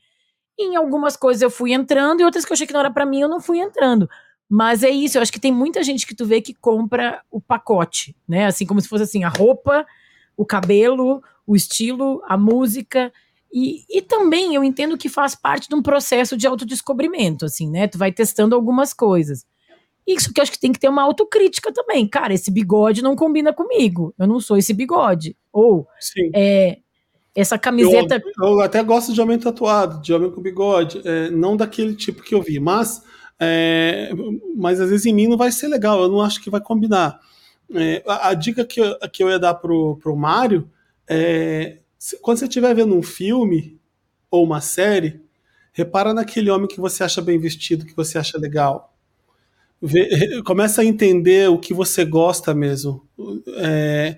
[0.59, 2.91] E em algumas coisas eu fui entrando e outras que eu achei que não era
[2.91, 4.07] para mim, eu não fui entrando.
[4.47, 7.41] Mas é isso, eu acho que tem muita gente que tu vê que compra o
[7.41, 8.45] pacote, né?
[8.45, 9.85] Assim, como se fosse assim, a roupa,
[10.37, 13.11] o cabelo, o estilo, a música.
[13.53, 17.87] E, e também eu entendo que faz parte de um processo de autodescobrimento, assim, né?
[17.87, 19.45] Tu vai testando algumas coisas.
[20.07, 22.07] Isso que eu acho que tem que ter uma autocrítica também.
[22.07, 24.13] Cara, esse bigode não combina comigo.
[24.17, 25.35] Eu não sou esse bigode.
[25.51, 25.85] Ou
[26.33, 26.79] é,
[27.35, 28.21] essa camiseta.
[28.39, 31.01] Eu, eu, até gosto de homem tatuado, de homem com bigode.
[31.05, 33.03] É, não daquele tipo que eu vi, mas,
[33.39, 34.11] é,
[34.55, 36.01] mas às vezes em mim não vai ser legal.
[36.01, 37.19] Eu não acho que vai combinar.
[37.73, 40.69] É, a, a, dica que eu, que eu ia dar pro, pro Mário
[41.07, 41.80] é
[42.21, 43.79] quando você estiver vendo um filme
[44.29, 45.21] ou uma série,
[45.73, 48.93] repara naquele homem que você acha bem vestido, que você acha legal.
[49.81, 53.07] Vê, começa a entender o que você gosta mesmo.
[53.57, 54.17] É,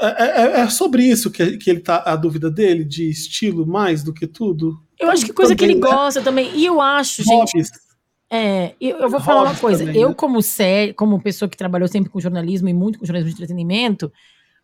[0.00, 4.02] é, é, é sobre isso que, que ele tá a dúvida dele, de estilo mais
[4.02, 4.80] do que tudo.
[4.98, 5.90] Eu acho que coisa também, que ele né?
[5.90, 6.50] gosta também.
[6.54, 7.50] E eu acho, Hobbies.
[7.68, 7.84] gente.
[8.30, 9.84] É, eu, eu vou falar uma coisa.
[9.84, 10.14] Também, eu, né?
[10.14, 14.12] como série, como pessoa que trabalhou sempre com jornalismo e muito com jornalismo de entretenimento,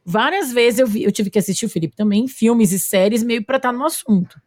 [0.05, 3.45] Várias vezes eu, vi, eu tive que assistir o Felipe também, filmes e séries, meio
[3.45, 4.41] para estar tá no assunto.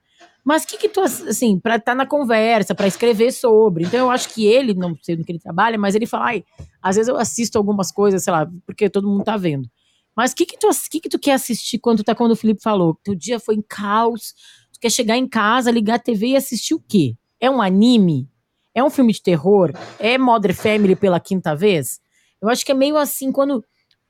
[0.44, 3.86] Mas o que que tu, assim, para estar tá na conversa, para escrever sobre.
[3.86, 6.44] Então eu acho que ele, não sei no que ele trabalha, mas ele fala, ai,
[6.82, 9.70] às vezes eu assisto algumas coisas, sei lá, porque todo mundo tá vendo.
[10.16, 12.62] Mas o que que tu, que que tu quer assistir quando tá quando o Felipe
[12.62, 12.98] falou?
[13.04, 14.34] Teu dia foi em caos,
[14.74, 17.16] tu quer chegar em casa, ligar a TV e assistir o quê?
[17.40, 18.30] É um anime?
[18.76, 19.72] É um filme de terror?
[19.98, 22.02] É Mother Family pela quinta vez?
[22.42, 23.64] Eu acho que é meio assim, quando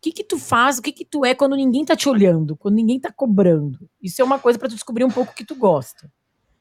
[0.04, 2.76] que que tu faz, o que que tu é quando ninguém tá te olhando, quando
[2.76, 3.90] ninguém tá cobrando.
[4.02, 6.12] Isso é uma coisa para tu descobrir um pouco que tu gosta.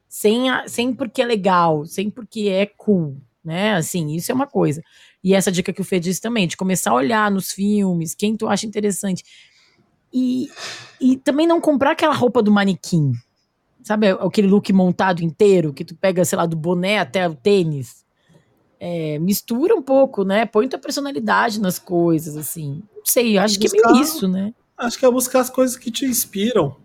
[0.09, 3.75] Sem, a, sem porque é legal, sem porque é cool, né?
[3.75, 4.81] Assim, isso é uma coisa.
[5.25, 8.37] E essa dica que o Fê disse também, de começar a olhar nos filmes, quem
[8.37, 9.25] tu acha interessante.
[10.13, 10.49] E,
[11.01, 13.13] e também não comprar aquela roupa do manequim.
[13.83, 18.05] Sabe aquele look montado inteiro, que tu pega, sei lá, do boné até o tênis?
[18.79, 20.47] É, mistura um pouco, né?
[20.47, 22.83] Põe tua personalidade nas coisas, assim.
[23.03, 24.55] Não sei, acho buscar, que é meio isso, né?
[24.79, 26.77] Acho que é buscar as coisas que te inspiram.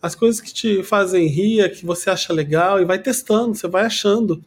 [0.00, 3.84] As coisas que te fazem rir, que você acha legal, e vai testando, você vai
[3.84, 4.44] achando.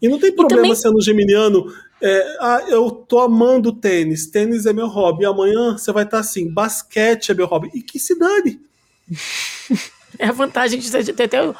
[0.00, 0.74] E não tem problema também...
[0.74, 1.72] sendo geminiano.
[2.00, 5.24] É, ah, eu tô amando tênis, tênis é meu hobby.
[5.24, 7.70] E amanhã você vai estar tá assim, basquete é meu hobby.
[7.74, 8.60] E que se dane.
[10.18, 11.54] é a vantagem de ter até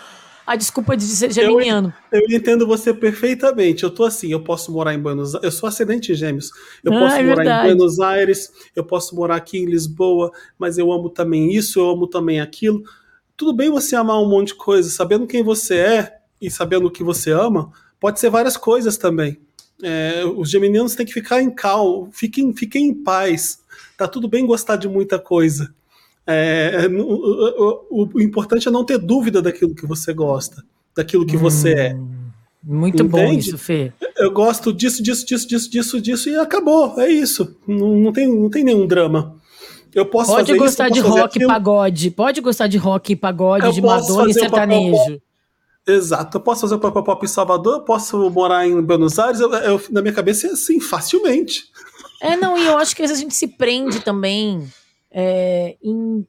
[0.47, 1.93] a desculpa de ser geminiano.
[2.13, 3.83] Eu, eu, entendo você perfeitamente.
[3.83, 6.51] Eu tô assim, eu posso morar em Buenos Aires, eu sou ascendente gêmeos.
[6.85, 7.69] Eu ah, posso é morar verdade.
[7.69, 11.91] em Buenos Aires, eu posso morar aqui em Lisboa, mas eu amo também isso, eu
[11.91, 12.83] amo também aquilo.
[13.37, 16.91] Tudo bem você amar um monte de coisa, sabendo quem você é e sabendo o
[16.91, 19.39] que você ama, pode ser várias coisas também.
[19.83, 23.59] É, os geminianos têm que ficar em calma, fiquem, fiquem em paz.
[23.97, 25.75] Tá tudo bem gostar de muita coisa.
[26.27, 30.65] É, o, o, o, importante é não ter dúvida daquilo que você gosta,
[30.95, 31.95] daquilo que hum, você é.
[31.95, 32.31] Hum,
[32.65, 33.09] muito Entende?
[33.09, 33.93] bom isso, Fê.
[34.17, 36.99] Eu gosto disso, disso, disso, disso, disso, disso, e acabou.
[37.01, 37.57] É isso.
[37.67, 39.37] Não, não, tem, não tem nenhum drama.
[39.95, 42.11] Eu posso pode gostar isso, de rock e pagode.
[42.11, 45.21] Pode gostar de rock e pagode, eu de Madonna e sertanejo.
[45.87, 49.39] Exato, eu posso fazer o Pop Pop em Salvador, eu posso morar em Buenos Aires,
[49.39, 51.67] eu, eu, na minha cabeça é assim, facilmente.
[52.21, 54.67] É, não, e eu acho que às vezes a gente se prende também
[55.19, 56.27] é, em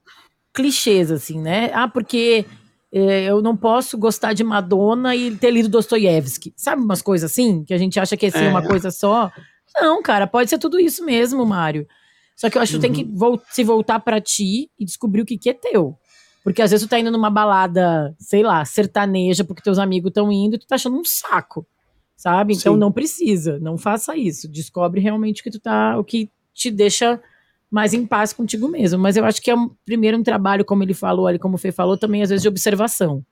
[0.53, 1.69] clichês, assim, né?
[1.73, 2.45] Ah, porque
[2.89, 6.53] é, eu não posso gostar de Madonna e ter lido Dostoiévski.
[6.55, 7.65] Sabe umas coisas assim?
[7.65, 8.49] Que a gente acha que é, assim, é.
[8.49, 9.29] uma coisa só.
[9.75, 11.85] Não, cara, pode ser tudo isso mesmo, Mário.
[12.33, 12.93] Só que eu acho que uhum.
[12.93, 15.97] tu tem que vo se voltar para ti e descobrir o que, que é teu.
[16.41, 20.31] Porque às vezes tu tá indo numa balada, sei lá, sertaneja, porque teus amigos estão
[20.31, 21.67] indo e tu tá achando um saco.
[22.15, 22.53] Sabe?
[22.53, 22.79] Então Sim.
[22.79, 24.47] não precisa, não faça isso.
[24.47, 27.21] Descobre realmente o que tu tá, o que te deixa
[27.70, 28.99] mais em paz contigo mesmo.
[28.99, 31.57] Mas eu acho que é um, primeiro um trabalho, como ele falou ali, como o
[31.57, 33.24] Fê falou, também às vezes de observação.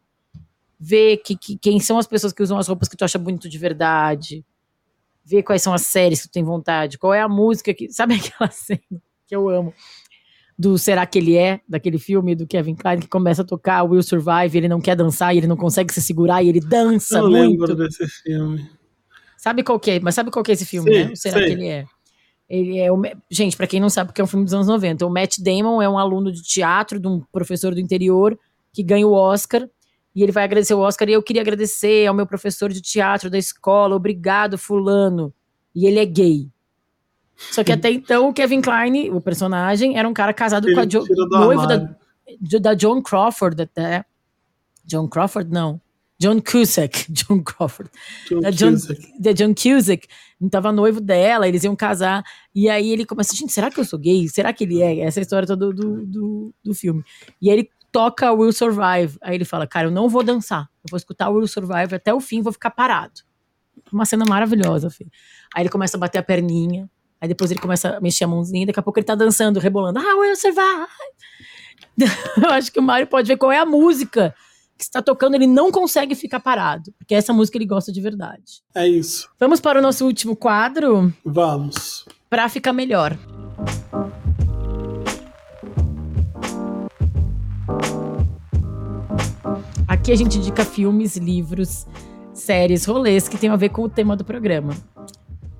[0.79, 3.47] Ver que, que, quem são as pessoas que usam as roupas que tu acha bonito
[3.47, 4.45] de verdade.
[5.23, 6.97] Ver quais são as séries que tu tem vontade.
[6.97, 7.91] Qual é a música que.
[7.91, 8.81] Sabe aquela cena
[9.25, 9.73] que eu amo?
[10.57, 11.59] Do Será que ele é?
[11.67, 15.33] Daquele filme do Kevin Klein que começa a tocar Will Survive, ele não quer dançar
[15.33, 17.43] e ele não consegue se segurar e ele dança eu muito.
[17.43, 18.69] Eu lembro desse filme.
[19.37, 19.99] Sabe qual que é?
[19.99, 21.15] Mas sabe qual que é esse filme, né?
[21.15, 21.85] Será que ele é?
[22.47, 25.05] Ele é o, gente, para quem não sabe, porque é um filme dos anos 90.
[25.05, 28.37] O Matt Damon é um aluno de teatro de um professor do interior
[28.71, 29.67] que ganha o Oscar
[30.15, 33.29] e ele vai agradecer o Oscar e eu queria agradecer ao meu professor de teatro
[33.29, 35.33] da escola, obrigado fulano.
[35.75, 36.49] E ele é gay.
[37.35, 40.81] Só que até então o Kevin Kline, o personagem, era um cara casado ele com
[40.81, 44.05] a jo noiva da, da John Crawford até.
[44.85, 45.81] John Crawford não.
[46.17, 47.91] John Cusack, John Crawford,
[48.29, 49.21] John da John, Cusack.
[49.21, 50.07] da John Cusack,
[50.51, 52.23] tava noivo dela, eles iam casar,
[52.53, 54.27] e aí ele começa, gente, será que eu sou gay?
[54.27, 54.99] Será que ele é?
[54.99, 57.03] Essa é história toda do, do, do filme.
[57.41, 60.89] E aí ele toca Will Survive, aí ele fala, cara, eu não vou dançar, eu
[60.89, 63.21] vou escutar Will Survive até o fim, vou ficar parado.
[63.91, 65.09] Uma cena maravilhosa, filho.
[65.53, 66.89] Aí ele começa a bater a perninha,
[67.21, 69.99] aí depois ele começa a mexer a mãozinha, daqui a pouco ele tá dançando, rebolando,
[69.99, 70.87] ah, Will Survive!
[72.43, 74.35] eu acho que o Mário pode ver qual é a música
[74.77, 78.61] que está tocando, ele não consegue ficar parado, porque essa música ele gosta de verdade.
[78.73, 79.29] É isso.
[79.39, 82.05] Vamos para o nosso último quadro, Vamos.
[82.29, 83.17] para ficar melhor.
[89.87, 91.85] Aqui a gente indica filmes, livros,
[92.33, 94.73] séries, rolês que tem a ver com o tema do programa.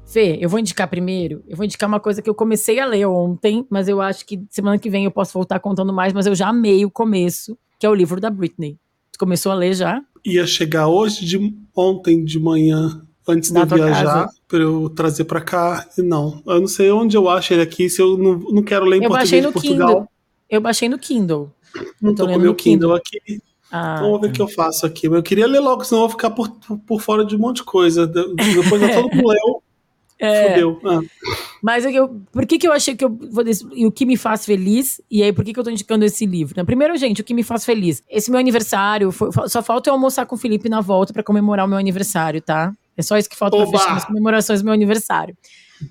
[0.05, 1.43] Fê, eu vou indicar primeiro.
[1.47, 4.43] Eu vou indicar uma coisa que eu comecei a ler ontem, mas eu acho que
[4.49, 7.85] semana que vem eu posso voltar contando mais, mas eu já amei o começo, que
[7.85, 8.77] é o livro da Britney.
[9.15, 10.01] Tu começou a ler já?
[10.25, 15.39] Ia chegar hoje de ontem de manhã, antes Na de viajar, para eu trazer pra
[15.39, 15.87] cá.
[15.97, 18.83] E não, eu não sei onde eu acho ele aqui, se eu não, não quero
[18.83, 19.87] ler em Eu baixei português no de Portugal.
[20.01, 20.09] Kindle.
[20.49, 21.49] Eu baixei no Kindle.
[22.01, 22.99] Não tô tô com lendo meu Kindle.
[22.99, 23.41] Kindle aqui.
[23.71, 25.07] Ah, Então, vamos ver o que eu faço aqui.
[25.07, 26.49] Eu queria ler logo, senão eu vou ficar por,
[26.85, 28.05] por fora de um monte de coisa.
[28.05, 29.61] De- Depois eu todo mundo leu.
[30.17, 30.49] É.
[30.49, 30.79] Fudeu.
[30.85, 31.01] Ah,
[31.65, 33.43] Mas eu- eu, por que, que eu achei que eu vou.
[33.73, 35.01] E o que me faz feliz?
[35.09, 36.53] E aí, por que, que eu tô indicando esse livro?
[36.55, 36.63] né?
[36.63, 38.03] Primeiro, gente, o que me faz feliz?
[38.07, 41.65] Esse meu aniversário, foi- só falta eu almoçar com o Felipe na volta pra comemorar
[41.65, 42.71] o meu aniversário, tá?
[42.95, 45.35] É só isso que falta pra fechar as comemorações do meu aniversário.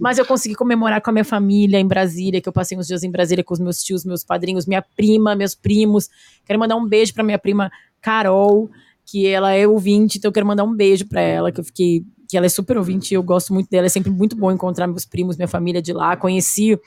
[0.01, 3.03] Mas eu consegui comemorar com a minha família em Brasília, que eu passei uns dias
[3.03, 6.09] em Brasília com os meus tios, meus padrinhos, minha prima, meus primos.
[6.47, 7.70] Quero mandar um beijo pra minha prima
[8.01, 8.70] Carol,
[9.07, 12.05] que ela é ouvinte, então eu quero mandar um beijo pra ela, que eu fiquei.
[12.28, 15.05] Que ela é super ouvinte, eu gosto muito dela, é sempre muito bom encontrar meus
[15.05, 16.16] primos, minha família de lá.
[16.16, 16.78] Conheci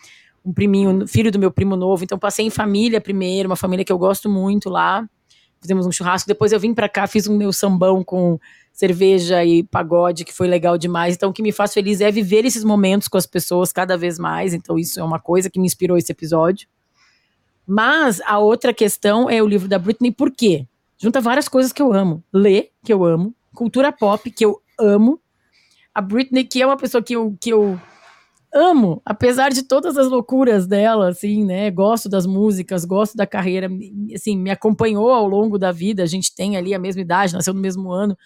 [0.43, 3.91] um priminho, filho do meu primo novo, então passei em família primeiro, uma família que
[3.91, 5.07] eu gosto muito lá.
[5.61, 8.39] Fizemos um churrasco, depois eu vim pra cá, fiz um meu sambão com
[8.71, 11.15] cerveja e pagode, que foi legal demais.
[11.15, 14.19] Então, o que me faz feliz é viver esses momentos com as pessoas cada vez
[14.19, 14.53] mais.
[14.53, 16.67] Então, isso é uma coisa que me inspirou esse episódio.
[17.65, 20.67] Mas a outra questão é o livro da Britney, por quê?
[20.97, 22.23] Junta várias coisas que eu amo.
[22.33, 23.35] Ler, que eu amo.
[23.53, 25.19] Cultura pop, que eu amo.
[25.93, 27.79] A Britney, que é uma pessoa que eu, que eu
[28.53, 31.69] amo, apesar de todas as loucuras dela, assim, né?
[31.69, 33.69] Gosto das músicas, gosto da carreira,
[34.13, 36.03] assim, me acompanhou ao longo da vida.
[36.03, 38.17] A gente tem ali a mesma idade, nasceu no mesmo ano.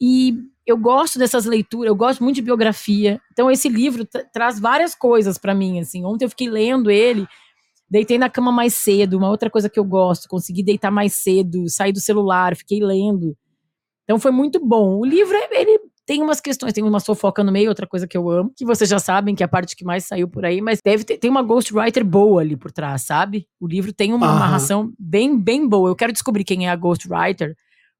[0.00, 0.34] E
[0.66, 3.20] eu gosto dessas leituras, eu gosto muito de biografia.
[3.32, 6.04] Então esse livro tra- traz várias coisas pra mim, assim.
[6.04, 7.26] Ontem eu fiquei lendo ele,
[7.90, 11.68] deitei na cama mais cedo, uma outra coisa que eu gosto, consegui deitar mais cedo,
[11.68, 13.36] sair do celular, fiquei lendo.
[14.04, 14.96] Então foi muito bom.
[14.98, 18.28] O livro, ele tem umas questões, tem uma fofoca no meio, outra coisa que eu
[18.28, 20.80] amo, que vocês já sabem, que é a parte que mais saiu por aí, mas
[20.84, 23.46] deve ter, tem uma ghostwriter boa ali por trás, sabe?
[23.60, 24.36] O livro tem uma Aham.
[24.36, 25.88] amarração bem, bem boa.
[25.88, 27.56] Eu quero descobrir quem é a ghostwriter,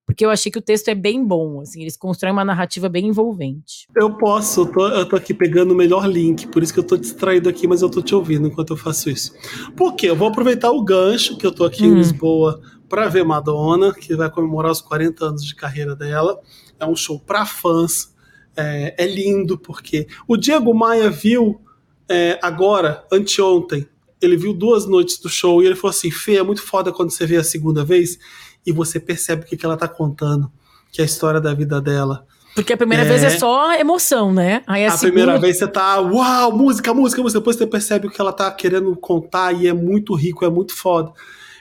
[0.06, 3.06] porque eu achei que o texto é bem bom, assim, eles constroem uma narrativa bem
[3.06, 3.86] envolvente.
[3.96, 6.84] Eu posso, eu tô, eu tô aqui pegando o melhor link, por isso que eu
[6.86, 9.32] tô distraído aqui, mas eu tô te ouvindo enquanto eu faço isso.
[9.76, 10.10] Por quê?
[10.10, 11.96] Eu vou aproveitar o gancho que eu tô aqui em Hum.
[11.96, 16.40] Lisboa pra ver Madonna, que vai comemorar os 40 anos de carreira dela.
[16.78, 18.12] É um show pra fãs.
[18.56, 21.60] É, é lindo, porque o Diego Maia viu
[22.08, 23.86] é, agora, anteontem,
[24.20, 27.10] ele viu duas noites do show e ele falou assim: Fê, é muito foda quando
[27.10, 28.18] você vê a segunda vez
[28.66, 30.50] e você percebe o que, que ela tá contando,
[30.92, 32.26] que é a história da vida dela.
[32.54, 33.06] Porque a primeira É.
[33.08, 34.62] vez é só emoção, né?
[34.66, 37.38] Aí a, A segunda, primeira vez você tá, uau, música, música, música.
[37.40, 40.74] Depois você percebe o que ela tá querendo contar e é muito rico, é muito
[40.74, 41.12] foda.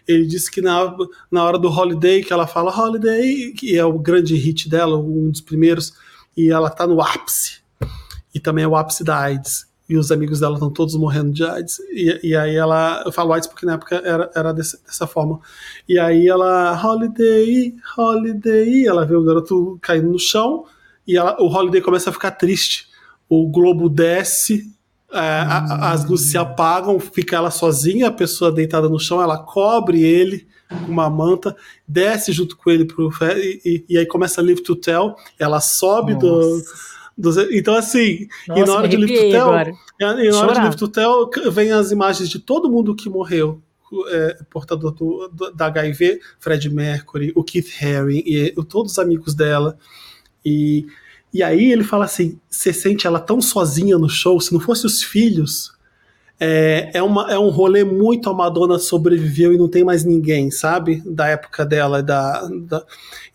[0.07, 0.95] Ele disse que na,
[1.31, 5.29] na hora do Holiday, que ela fala Holiday, que é o grande hit dela, um
[5.29, 5.93] dos primeiros,
[6.35, 7.59] e ela tá no ápice.
[8.33, 9.67] E também é o ápice da AIDS.
[9.89, 11.79] E os amigos dela estão todos morrendo de AIDS.
[11.91, 13.01] E, e aí ela.
[13.05, 15.39] Eu falo AIDS porque na época era, era desse- dessa forma.
[15.87, 18.85] E aí ela, Holiday, Holiday.
[18.87, 20.65] Ela vê o garoto caindo no chão.
[21.07, 22.87] E ela- o Holiday começa a ficar triste.
[23.27, 24.71] O globo desce,
[25.11, 29.19] é, a- a- as luzes se apagam, fica ela sozinha, a pessoa deitada no chão,
[29.21, 31.55] ela cobre ele com uma manta,
[31.87, 35.59] desce junto com ele pro e, e- e aí começa a Live to Tell, ela
[35.59, 36.49] sobe do, Nossa.
[36.49, 36.89] dos-
[37.51, 38.95] Então, assim, Nossa, e na hora de
[39.31, 39.73] Tell, agora.
[40.25, 40.63] e na hora Chorar.
[41.51, 43.61] Vem as imagens de todo mundo que morreu.
[44.09, 49.33] É, portador do, do- da HIV, Fred Mercury, o Keith Haring, e todos os amigos
[49.33, 49.77] dela.
[50.45, 50.85] E,
[51.33, 54.85] e aí ele fala assim: você sente ela tão sozinha no show, se não fosse
[54.85, 55.73] os filhos.
[56.41, 60.49] É, é, uma, é um rolê muito a Madonna sobreviveu e não tem mais ninguém,
[60.49, 61.03] sabe?
[61.05, 62.01] Da época dela.
[62.01, 62.85] Da, da-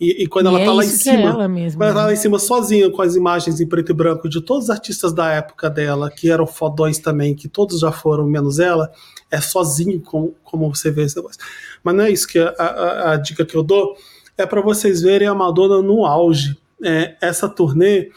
[0.00, 1.28] e, e quando E ela é tá lá em que é cima.
[1.30, 2.06] ela mesmo, Quando ela tá né?
[2.06, 5.12] lá em cima sozinha, com as imagens em preto e branco de todos os artistas
[5.12, 8.90] da época dela, que eram fodões também, que todos já foram, menos ela,
[9.30, 11.38] é sozinho como, como você vê esse negócio.
[11.82, 13.94] Mas não é isso que a, a- a dica que eu dou.
[14.38, 16.56] é para vocês verem a Madonna no auge.
[16.82, 18.10] É, essa turnê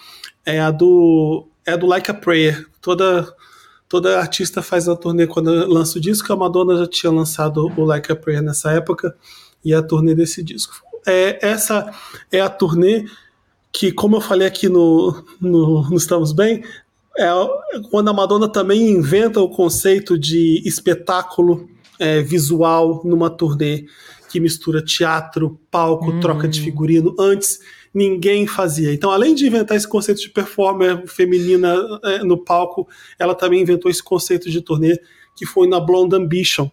[0.46, 2.66] é a do é do Like a Prayer.
[2.82, 3.28] Toda
[3.88, 6.32] toda artista faz a turnê quando lança o disco.
[6.32, 9.16] A Madonna já tinha lançado o Like a Prayer nessa época
[9.64, 10.76] e a turnê desse disco.
[11.06, 11.94] É, essa
[12.32, 13.06] é a turnê
[13.72, 16.64] que, como eu falei aqui no, no, no Estamos Bem,
[17.18, 17.30] é
[17.90, 21.68] quando a Madonna também inventa o conceito de espetáculo
[22.00, 23.86] é, visual numa turnê
[24.30, 26.20] que mistura teatro, palco, hum.
[26.20, 27.16] troca de figurino.
[27.20, 27.60] Antes
[27.98, 28.93] ninguém fazia.
[28.93, 32.88] Então, além de inventar esse conceito de performer feminina é, no palco,
[33.18, 35.00] ela também inventou esse conceito de turnê
[35.36, 36.70] que foi na Blonde Ambition,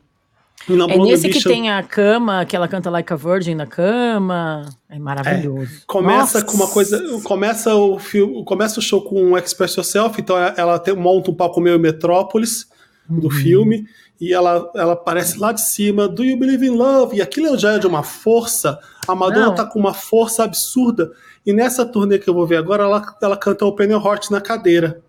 [0.69, 4.67] é nesse que tem a cama, que ela canta Like a Virgin na cama.
[4.89, 5.71] É maravilhoso.
[5.83, 6.45] É, começa Nossa.
[6.45, 7.21] com uma coisa.
[7.23, 8.43] Começa o filme.
[8.45, 12.67] Começa o show com um Express Yourself, então ela tem, monta um palco meio Metrópolis
[13.07, 13.31] do uhum.
[13.31, 13.85] filme.
[14.21, 17.17] E ela, ela aparece lá de cima, Do You Believe in Love?
[17.17, 18.79] E aquilo já é de uma força.
[19.07, 19.55] A Madonna Não.
[19.55, 21.13] tá com uma força absurda.
[21.45, 24.41] E nessa turnê que eu vou ver agora, ela, ela canta Open Your Heart na
[24.41, 25.03] cadeira.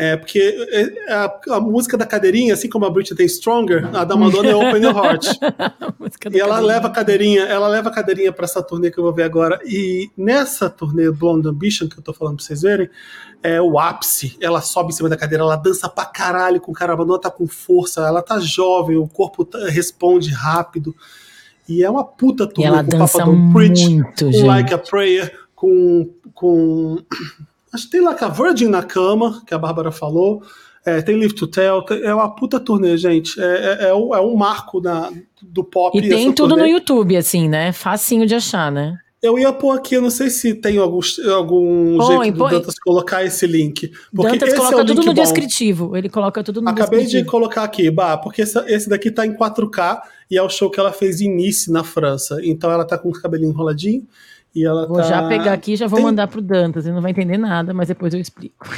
[0.00, 0.38] É, porque
[0.70, 4.48] é, a, a, música da cadeirinha, assim como a Britney tem Stronger, a da Madonna
[4.48, 5.26] é Open Your Heart.
[6.32, 9.12] e ela leva a cadeirinha, ela leva a cadeirinha para essa turnê que eu vou
[9.12, 9.60] ver agora.
[9.62, 12.88] E nessa turnê Blonde Ambition, que eu tô falando pra vocês verem,
[13.42, 14.38] é o ápice.
[14.40, 17.20] Ela sobe em cima da cadeira, ela dança pra caralho com o cara, a Madonna
[17.20, 20.96] tá com força, ela tá jovem, o corpo tá, responde rápido.
[21.68, 24.72] E é uma puta turnê e ela com dança o Papa Don't Preach, muito, Like
[24.72, 26.96] a Prayer, com, com
[27.72, 30.42] Acho que tem lá com a Virgin na cama, que a Bárbara falou.
[30.84, 33.38] É, tem Live to Tell, é uma puta turnê, gente.
[33.40, 35.12] É, é, é, um, é um marco na,
[35.42, 35.96] do pop.
[35.96, 36.62] E tem tudo turnê.
[36.62, 37.70] no YouTube, assim, né?
[37.72, 38.98] Facinho de achar, né?
[39.22, 41.00] Eu ia pôr aqui, eu não sei se tem algum,
[41.30, 42.52] algum põe, jeito do põe.
[42.52, 43.92] Dantas colocar esse link.
[44.14, 45.22] Porque Dantas esse coloca é o tudo no bom.
[45.22, 45.94] descritivo.
[45.94, 47.24] Ele coloca tudo no Acabei descritivo.
[47.24, 50.00] de colocar aqui, bah, porque esse, esse daqui tá em 4K
[50.30, 52.38] e é o show que ela fez em Nice, na França.
[52.42, 54.06] Então ela tá com o cabelinho enroladinho
[54.54, 55.04] e ela vou tá...
[55.04, 56.06] já pegar aqui e já vou Tem...
[56.06, 56.84] mandar pro Dantas.
[56.84, 58.68] Ele não vai entender nada, mas depois eu explico.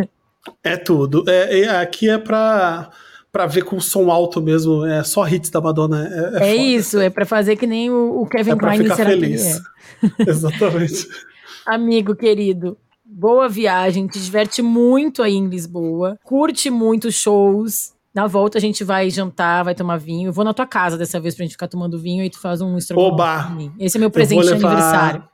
[0.62, 1.24] é tudo.
[1.28, 2.90] É, é, aqui é pra,
[3.30, 4.84] pra ver com som alto mesmo.
[4.84, 6.08] É só hits da Madonna.
[6.40, 8.96] É, é, é isso, é pra fazer que nem o, o Kevin é Klein ficar
[8.96, 9.62] feliz.
[10.26, 11.08] Exatamente.
[11.64, 14.08] Amigo querido, boa viagem.
[14.08, 16.18] Te diverte muito aí em Lisboa.
[16.24, 17.92] Curte muito shows.
[18.14, 20.28] Na volta a gente vai jantar, vai tomar vinho.
[20.28, 22.60] Eu vou na tua casa dessa vez pra gente ficar tomando vinho e tu faz
[22.60, 23.56] um estrogonofe Oba!
[23.78, 25.24] Esse é meu presente levar, de aniversário.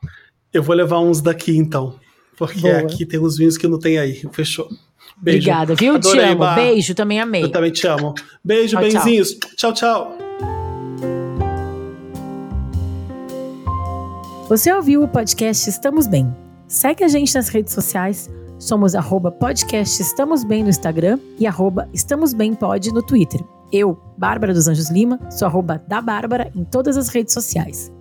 [0.52, 1.98] Eu vou levar uns daqui então.
[2.36, 2.78] Porque Boa.
[2.78, 4.22] aqui tem uns vinhos que não tem aí.
[4.30, 4.68] Fechou.
[5.16, 5.38] Beijo.
[5.38, 5.96] Obrigada, viu?
[5.96, 6.38] Adorei, te amo.
[6.38, 6.54] Bah.
[6.54, 7.42] Beijo, também amei.
[7.42, 8.14] Eu também te amo.
[8.44, 9.30] Beijo, tchau, benzinhos.
[9.56, 10.16] Tchau, tchau.
[10.16, 10.28] tchau.
[14.48, 16.32] Você ouviu o podcast Estamos Bem?
[16.68, 21.88] Segue a gente nas redes sociais Somos arroba podcast Estamos Bem no Instagram e arroba
[21.92, 23.40] Estamos Bem Pod no Twitter.
[23.72, 27.92] Eu, Bárbara dos Anjos Lima, sou arroba da Bárbara em todas as redes sociais.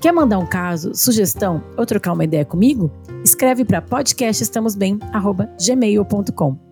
[0.00, 2.90] Quer mandar um caso, sugestão ou trocar uma ideia comigo?
[3.24, 6.71] Escreve para podcastestamosbem@gmail.com.